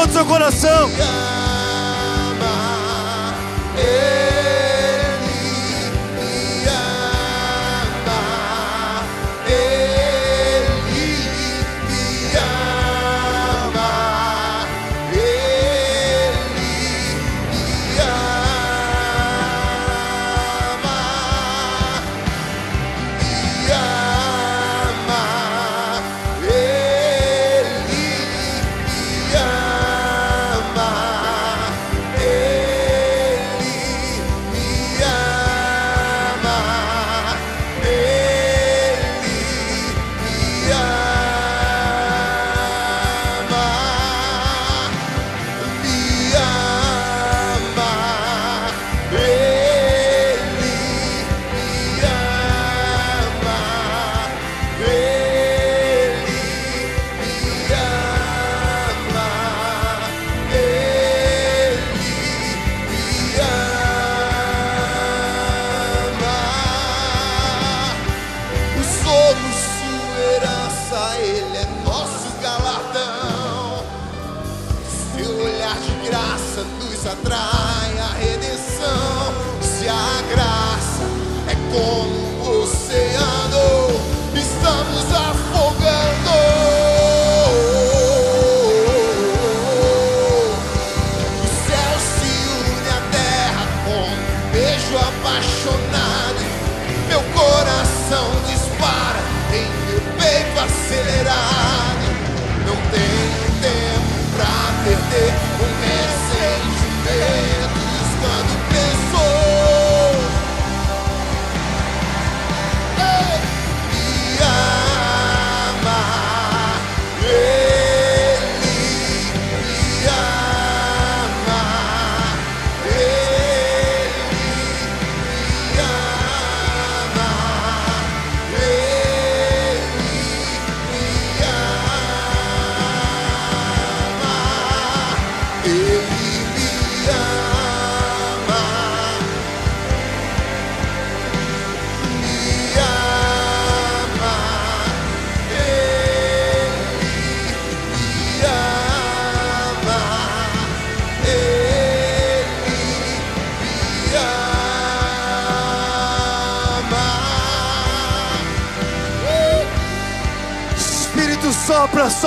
[0.00, 1.39] Todo o seu coração.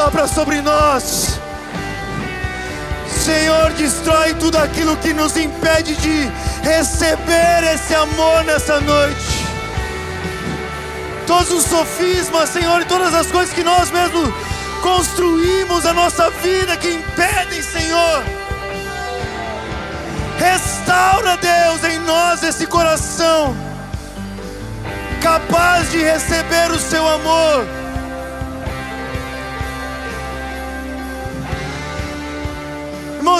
[0.03, 1.39] Sopra, sobre nós.
[3.23, 6.29] Senhor, destrói tudo aquilo que nos impede de
[6.61, 9.47] receber esse amor nessa noite.
[11.25, 14.29] Todos os sofismas, Senhor, e todas as coisas que nós mesmos
[14.81, 18.23] construímos a nossa vida que impedem, Senhor.
[20.37, 23.55] Restaura, Deus, em nós esse coração
[25.21, 27.82] capaz de receber o seu amor.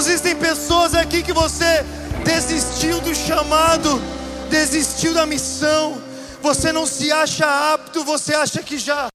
[0.06, 1.86] Existem pessoas aqui que você
[2.26, 4.02] desistiu do chamado,
[4.50, 6.02] desistiu da missão,
[6.42, 9.08] você não se acha apto, você acha que já.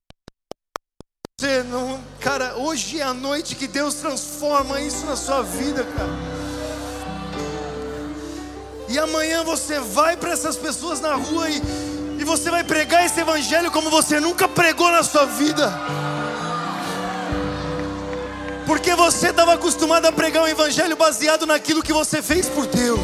[1.39, 2.01] Você não.
[2.19, 6.09] Cara, hoje é a noite que Deus transforma isso na sua vida, cara.
[8.87, 11.61] E amanhã você vai para essas pessoas na rua e,
[12.19, 15.71] e você vai pregar esse evangelho como você nunca pregou na sua vida.
[18.69, 22.99] Porque você estava acostumado a pregar um evangelho baseado naquilo que você fez por Deus.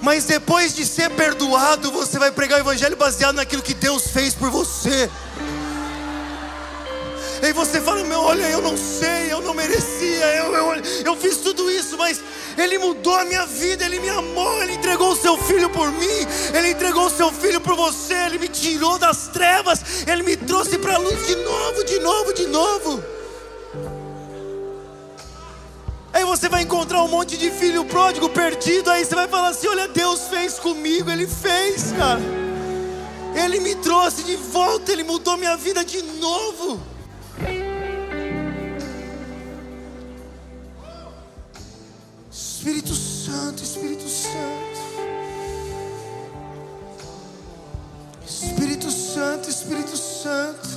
[0.00, 4.32] Mas depois de ser perdoado, você vai pregar o evangelho baseado naquilo que Deus fez
[4.32, 5.10] por você.
[7.42, 11.36] E você fala, meu, olha, eu não sei, eu não merecia, eu, eu, eu fiz
[11.36, 12.18] tudo isso, mas
[12.56, 16.26] Ele mudou a minha vida, Ele me amou, Ele entregou o seu filho por mim,
[16.54, 20.78] Ele entregou o seu filho por você, Ele me tirou das trevas, Ele me trouxe
[20.78, 23.17] para a luz de novo, de novo, de novo.
[26.18, 29.68] Aí você vai encontrar um monte de filho pródigo perdido, aí você vai falar assim:
[29.68, 32.20] olha, Deus fez comigo, Ele fez, cara.
[33.36, 36.82] Ele me trouxe de volta, Ele mudou minha vida de novo.
[42.28, 44.80] Espírito Santo, Espírito Santo.
[48.26, 50.68] Espírito Santo, Espírito Santo.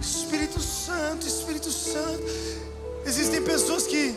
[0.00, 2.71] Espírito Santo, Espírito Santo.
[3.04, 4.14] Existem pessoas que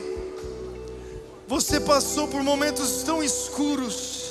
[1.47, 4.25] você passou por momentos tão escuros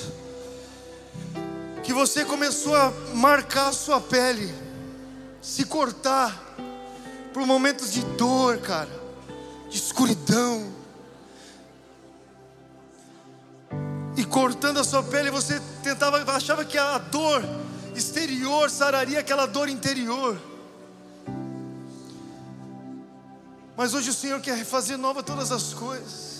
[1.82, 4.52] que você começou a marcar a sua pele,
[5.42, 6.57] se cortar
[7.32, 8.89] por momentos de dor, cara,
[9.68, 10.72] de escuridão.
[14.16, 17.43] E cortando a sua pele, você tentava, achava que a dor
[17.94, 20.53] exterior sararia aquela dor interior.
[23.76, 26.34] Mas hoje o Senhor quer fazer nova todas as coisas.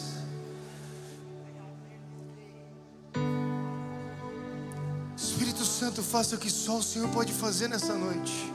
[5.17, 8.53] Espírito Santo, faça o que só o Senhor pode fazer nessa noite.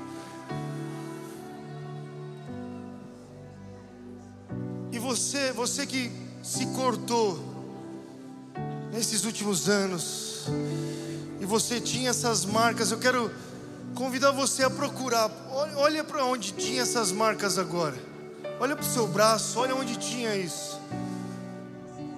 [4.92, 6.12] E você, você que
[6.42, 7.38] se cortou
[8.94, 10.46] nesses últimos anos,
[11.40, 13.30] e você tinha essas marcas, eu quero
[13.94, 15.30] convidar você a procurar.
[15.52, 18.09] Olha, olha para onde tinha essas marcas agora.
[18.60, 20.78] Olha para o seu braço, olha onde tinha isso.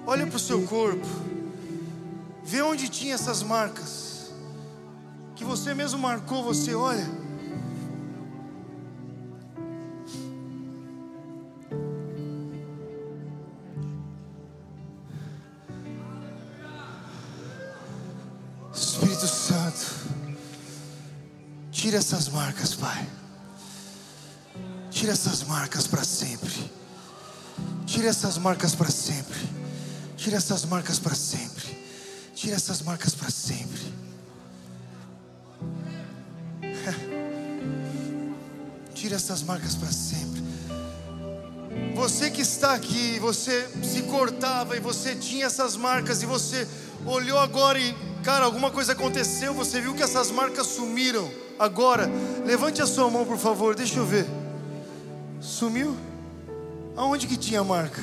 [0.04, 1.06] Olha para o seu corpo.
[2.42, 4.32] Vê onde tinha essas marcas.
[5.36, 7.08] Que você mesmo marcou você, olha.
[18.74, 19.86] Espírito Santo,
[21.70, 23.21] tira essas marcas, Pai.
[25.02, 26.70] Tira essas marcas para sempre.
[27.86, 29.36] Tire essas marcas para sempre.
[30.16, 31.76] Tire essas marcas para sempre.
[32.36, 33.80] Tire essas marcas para sempre.
[38.94, 40.40] Tire essas marcas para sempre.
[41.96, 46.64] Você que está aqui, você se cortava e você tinha essas marcas e você
[47.04, 47.92] olhou agora e,
[48.22, 51.28] cara, alguma coisa aconteceu, você viu que essas marcas sumiram.
[51.58, 52.08] Agora,
[52.46, 54.41] levante a sua mão, por favor, deixa eu ver.
[55.62, 55.94] Sumiu?
[56.96, 58.02] Aonde que tinha marca?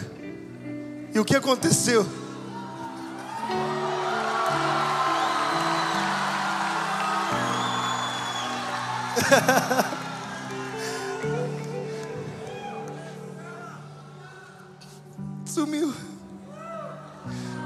[1.14, 2.06] E o que aconteceu?
[15.46, 15.94] Sumiu.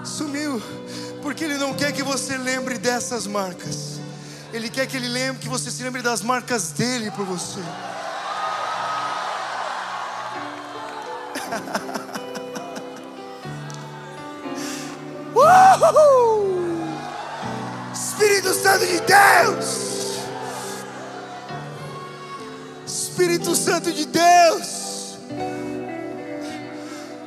[0.03, 0.60] Sumiu.
[1.22, 3.99] Porque Ele não quer que você lembre dessas marcas.
[4.52, 7.61] Ele quer que Ele lembre que você se lembre das marcas dele por você.
[15.36, 16.64] Uhul!
[17.94, 19.84] Espírito Santo de Deus!
[22.86, 25.18] Espírito Santo de Deus!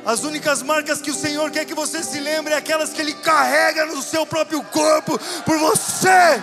[0.05, 3.13] As únicas marcas que o Senhor quer que você se lembre é aquelas que Ele
[3.13, 6.41] carrega no seu próprio corpo por você.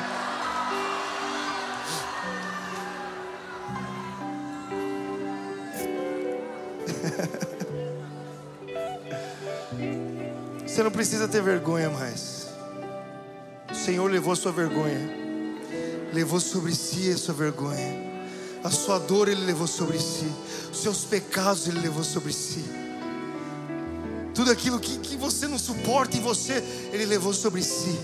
[10.75, 12.49] Você não precisa ter vergonha mais.
[13.71, 15.09] O Senhor levou sua vergonha,
[16.13, 17.97] levou sobre si a sua vergonha,
[18.65, 20.27] a sua dor Ele levou sobre si,
[20.73, 22.65] os seus pecados Ele levou sobre si.
[24.35, 26.55] Tudo aquilo que, que você não suporta em você,
[26.93, 27.97] Ele levou sobre si,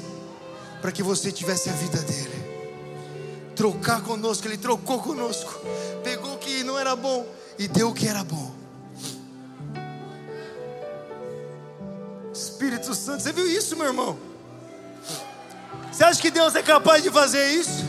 [0.80, 2.44] para que você tivesse a vida dele.
[3.56, 5.60] Trocar conosco, Ele trocou conosco,
[6.04, 7.26] pegou o que não era bom
[7.58, 8.59] e deu o que era bom.
[12.60, 14.18] Espírito Santo, você viu isso, meu irmão?
[15.90, 17.82] Você acha que Deus é capaz de fazer isso?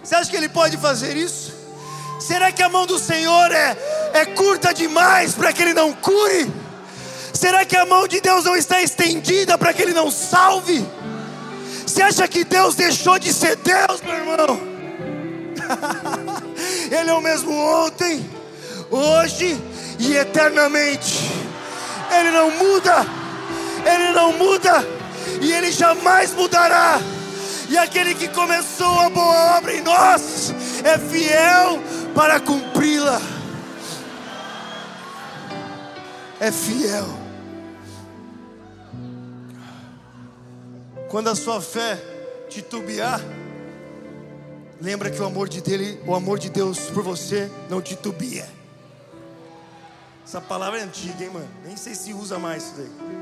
[0.00, 1.52] Você acha que Ele pode fazer isso?
[2.20, 3.76] Será que a mão do Senhor é,
[4.14, 6.52] é curta demais para que Ele não cure?
[7.34, 10.86] Será que a mão de Deus não está estendida para que Ele não salve?
[11.84, 14.60] Você acha que Deus deixou de ser Deus, meu irmão?
[16.96, 18.24] Ele é o mesmo ontem,
[18.88, 19.60] hoje
[19.98, 21.28] e eternamente.
[22.12, 23.19] Ele não muda,
[23.84, 24.84] Ele não muda
[25.40, 26.98] e Ele jamais mudará.
[27.68, 30.52] E aquele que começou a boa obra em nós
[30.84, 31.80] é fiel
[32.14, 33.20] para cumpri-la.
[36.40, 37.06] É fiel.
[41.08, 41.96] Quando a sua fé
[42.48, 43.20] titubear,
[44.80, 48.48] lembra que o amor de dele, o amor de Deus por você não titubia.
[50.24, 51.48] Essa palavra é antiga, hein, mano?
[51.64, 53.19] Nem sei se usa mais isso daí.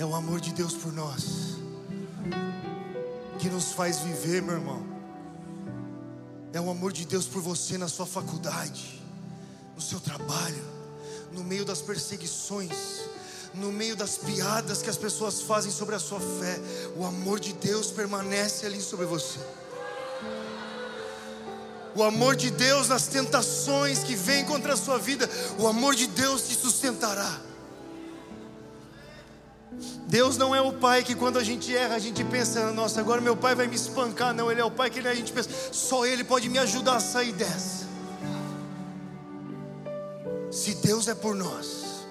[0.00, 1.58] É o amor de Deus por nós
[3.38, 4.82] que nos faz viver, meu irmão.
[6.54, 8.98] É o amor de Deus por você na sua faculdade,
[9.76, 10.64] no seu trabalho,
[11.32, 13.02] no meio das perseguições,
[13.52, 16.58] no meio das piadas que as pessoas fazem sobre a sua fé.
[16.96, 19.38] O amor de Deus permanece ali sobre você.
[21.94, 25.28] O amor de Deus nas tentações que vêm contra a sua vida,
[25.58, 27.49] o amor de Deus te sustentará.
[30.06, 33.20] Deus não é o pai que quando a gente erra, a gente pensa, nossa, agora
[33.20, 34.34] meu pai vai me espancar.
[34.34, 37.00] Não, Ele é o pai que a gente pensa, só Ele pode me ajudar a
[37.00, 37.88] sair dessa.
[40.50, 42.04] Se Deus é por nós,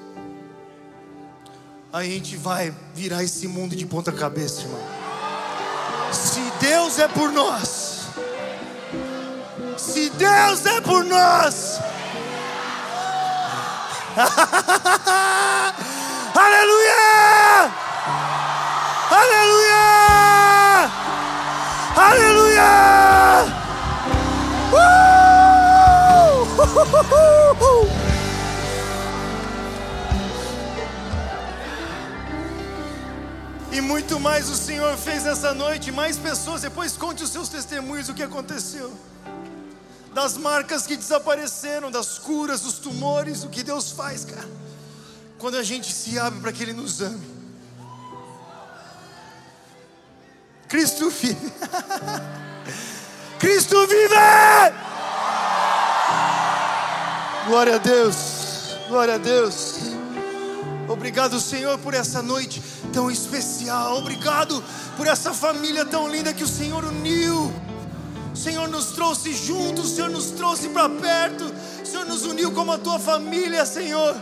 [1.92, 4.80] a gente vai virar esse mundo de ponta cabeça, irmão.
[6.14, 8.08] Se Deus é por nós,
[9.78, 11.80] se Deus é por nós,
[16.40, 17.72] aleluia!
[19.12, 20.92] Aleluia!
[21.96, 22.70] Aleluia!
[24.74, 25.00] Uh!
[33.72, 38.10] E muito mais o Senhor fez essa noite, mais pessoas, depois conte os seus testemunhos
[38.10, 38.92] o que aconteceu.
[40.14, 44.69] Das marcas que desapareceram, das curas, dos tumores, o que Deus faz, cara.
[45.40, 47.26] Quando a gente se abre para que Ele nos ame.
[50.68, 51.52] Cristo vive.
[53.40, 54.16] Cristo vive!
[57.48, 58.16] Glória a Deus,
[58.88, 59.80] glória a Deus.
[60.88, 62.62] Obrigado, Senhor, por essa noite
[62.94, 63.98] tão especial.
[63.98, 64.64] Obrigado
[64.98, 67.52] por essa família tão linda que o Senhor uniu.
[68.36, 72.72] Senhor nos trouxe juntos, o Senhor nos trouxe para perto, o Senhor nos uniu como
[72.72, 74.16] a tua família, Senhor.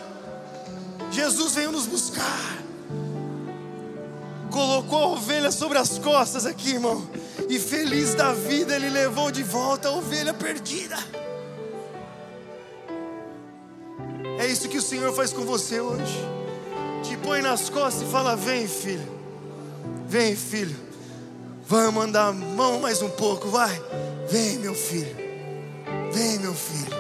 [1.18, 2.60] Jesus veio nos buscar,
[4.52, 7.10] colocou a ovelha sobre as costas aqui, irmão,
[7.50, 10.96] e feliz da vida, Ele levou de volta a ovelha perdida.
[14.38, 16.20] É isso que o Senhor faz com você hoje.
[17.02, 19.12] Te põe nas costas e fala: Vem, filho.
[20.08, 20.76] Vem, filho.
[21.66, 23.82] Vamos andar mão mais um pouco, vai.
[24.30, 25.16] Vem, meu filho.
[26.14, 26.96] Vem, meu filho.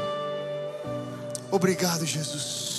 [1.51, 2.76] Obrigado, Jesus.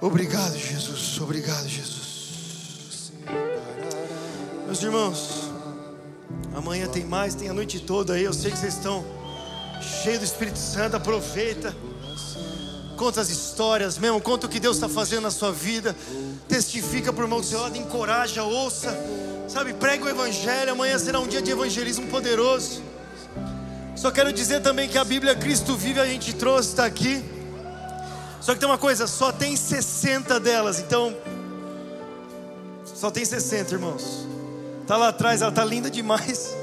[0.00, 1.18] Obrigado, Jesus.
[1.20, 3.12] Obrigado, Jesus.
[4.66, 5.50] Meus irmãos,
[6.54, 8.24] amanhã tem mais, tem a noite toda aí.
[8.24, 9.04] Eu sei que vocês estão
[9.80, 10.96] cheios do Espírito Santo.
[10.96, 11.74] Aproveita.
[12.96, 15.96] Conta as histórias mesmo, conta o que Deus está fazendo na sua vida.
[16.46, 18.94] Testifica para o irmão do seu lado, encoraja, ouça.
[19.48, 20.72] Sabe, prega o Evangelho.
[20.72, 22.82] Amanhã será um dia de evangelismo poderoso.
[23.94, 27.35] Só quero dizer também que a Bíblia Cristo vive, a gente trouxe, está aqui.
[28.46, 31.12] Só que tem uma coisa, só tem 60 delas, então.
[32.84, 34.24] Só tem 60, irmãos.
[34.82, 36.56] Está lá atrás, ela está linda demais.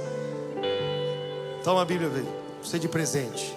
[1.62, 2.34] Toma a Bíblia, velho.
[2.64, 3.54] Você de presente.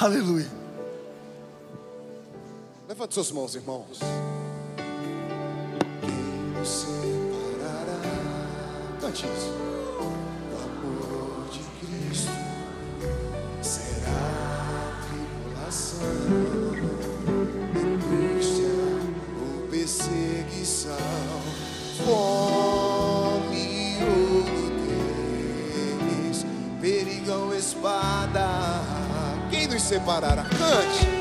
[0.00, 0.46] Aleluia.
[2.88, 3.98] Levante suas mãos, irmãos.
[6.00, 6.10] Quem
[6.56, 8.00] nos separará?
[9.00, 9.52] Cante isso.
[9.98, 12.30] O amor de Cristo
[13.60, 15.98] será tribulação,
[17.74, 18.70] angústia
[19.42, 20.94] ou perseguição,
[22.06, 24.44] fome ou
[26.04, 26.46] nudez,
[26.80, 28.77] perigo ou espada.
[29.78, 30.42] Nos separará?
[30.42, 31.17] Cante.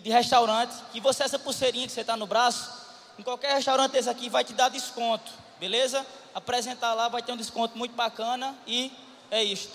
[0.00, 2.70] De restaurante, que você, essa pulseirinha que você está no braço,
[3.18, 6.06] em qualquer restaurante desse aqui vai te dar desconto, beleza?
[6.34, 8.92] Apresentar lá vai ter um desconto muito bacana e
[9.30, 9.72] é isto.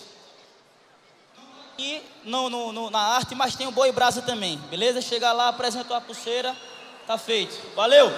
[1.77, 5.01] E no, no, no, na arte, mas tem o boi brasa também, beleza?
[5.01, 6.55] Chega lá, apresentou a pulseira,
[7.07, 7.59] tá feito.
[7.75, 8.11] Valeu!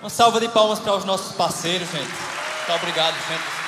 [0.00, 2.04] Uma salva de palmas para os nossos parceiros, gente.
[2.04, 3.64] Muito obrigado, gente.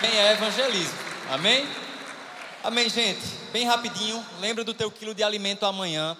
[0.00, 0.98] Também é evangelismo.
[1.30, 1.68] Amém?
[2.62, 3.39] Amém, gente.
[3.52, 6.16] Bem rapidinho, lembra do teu quilo de alimento amanhã.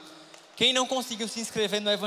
[0.57, 2.01] Quem não conseguiu se inscrever no evangelho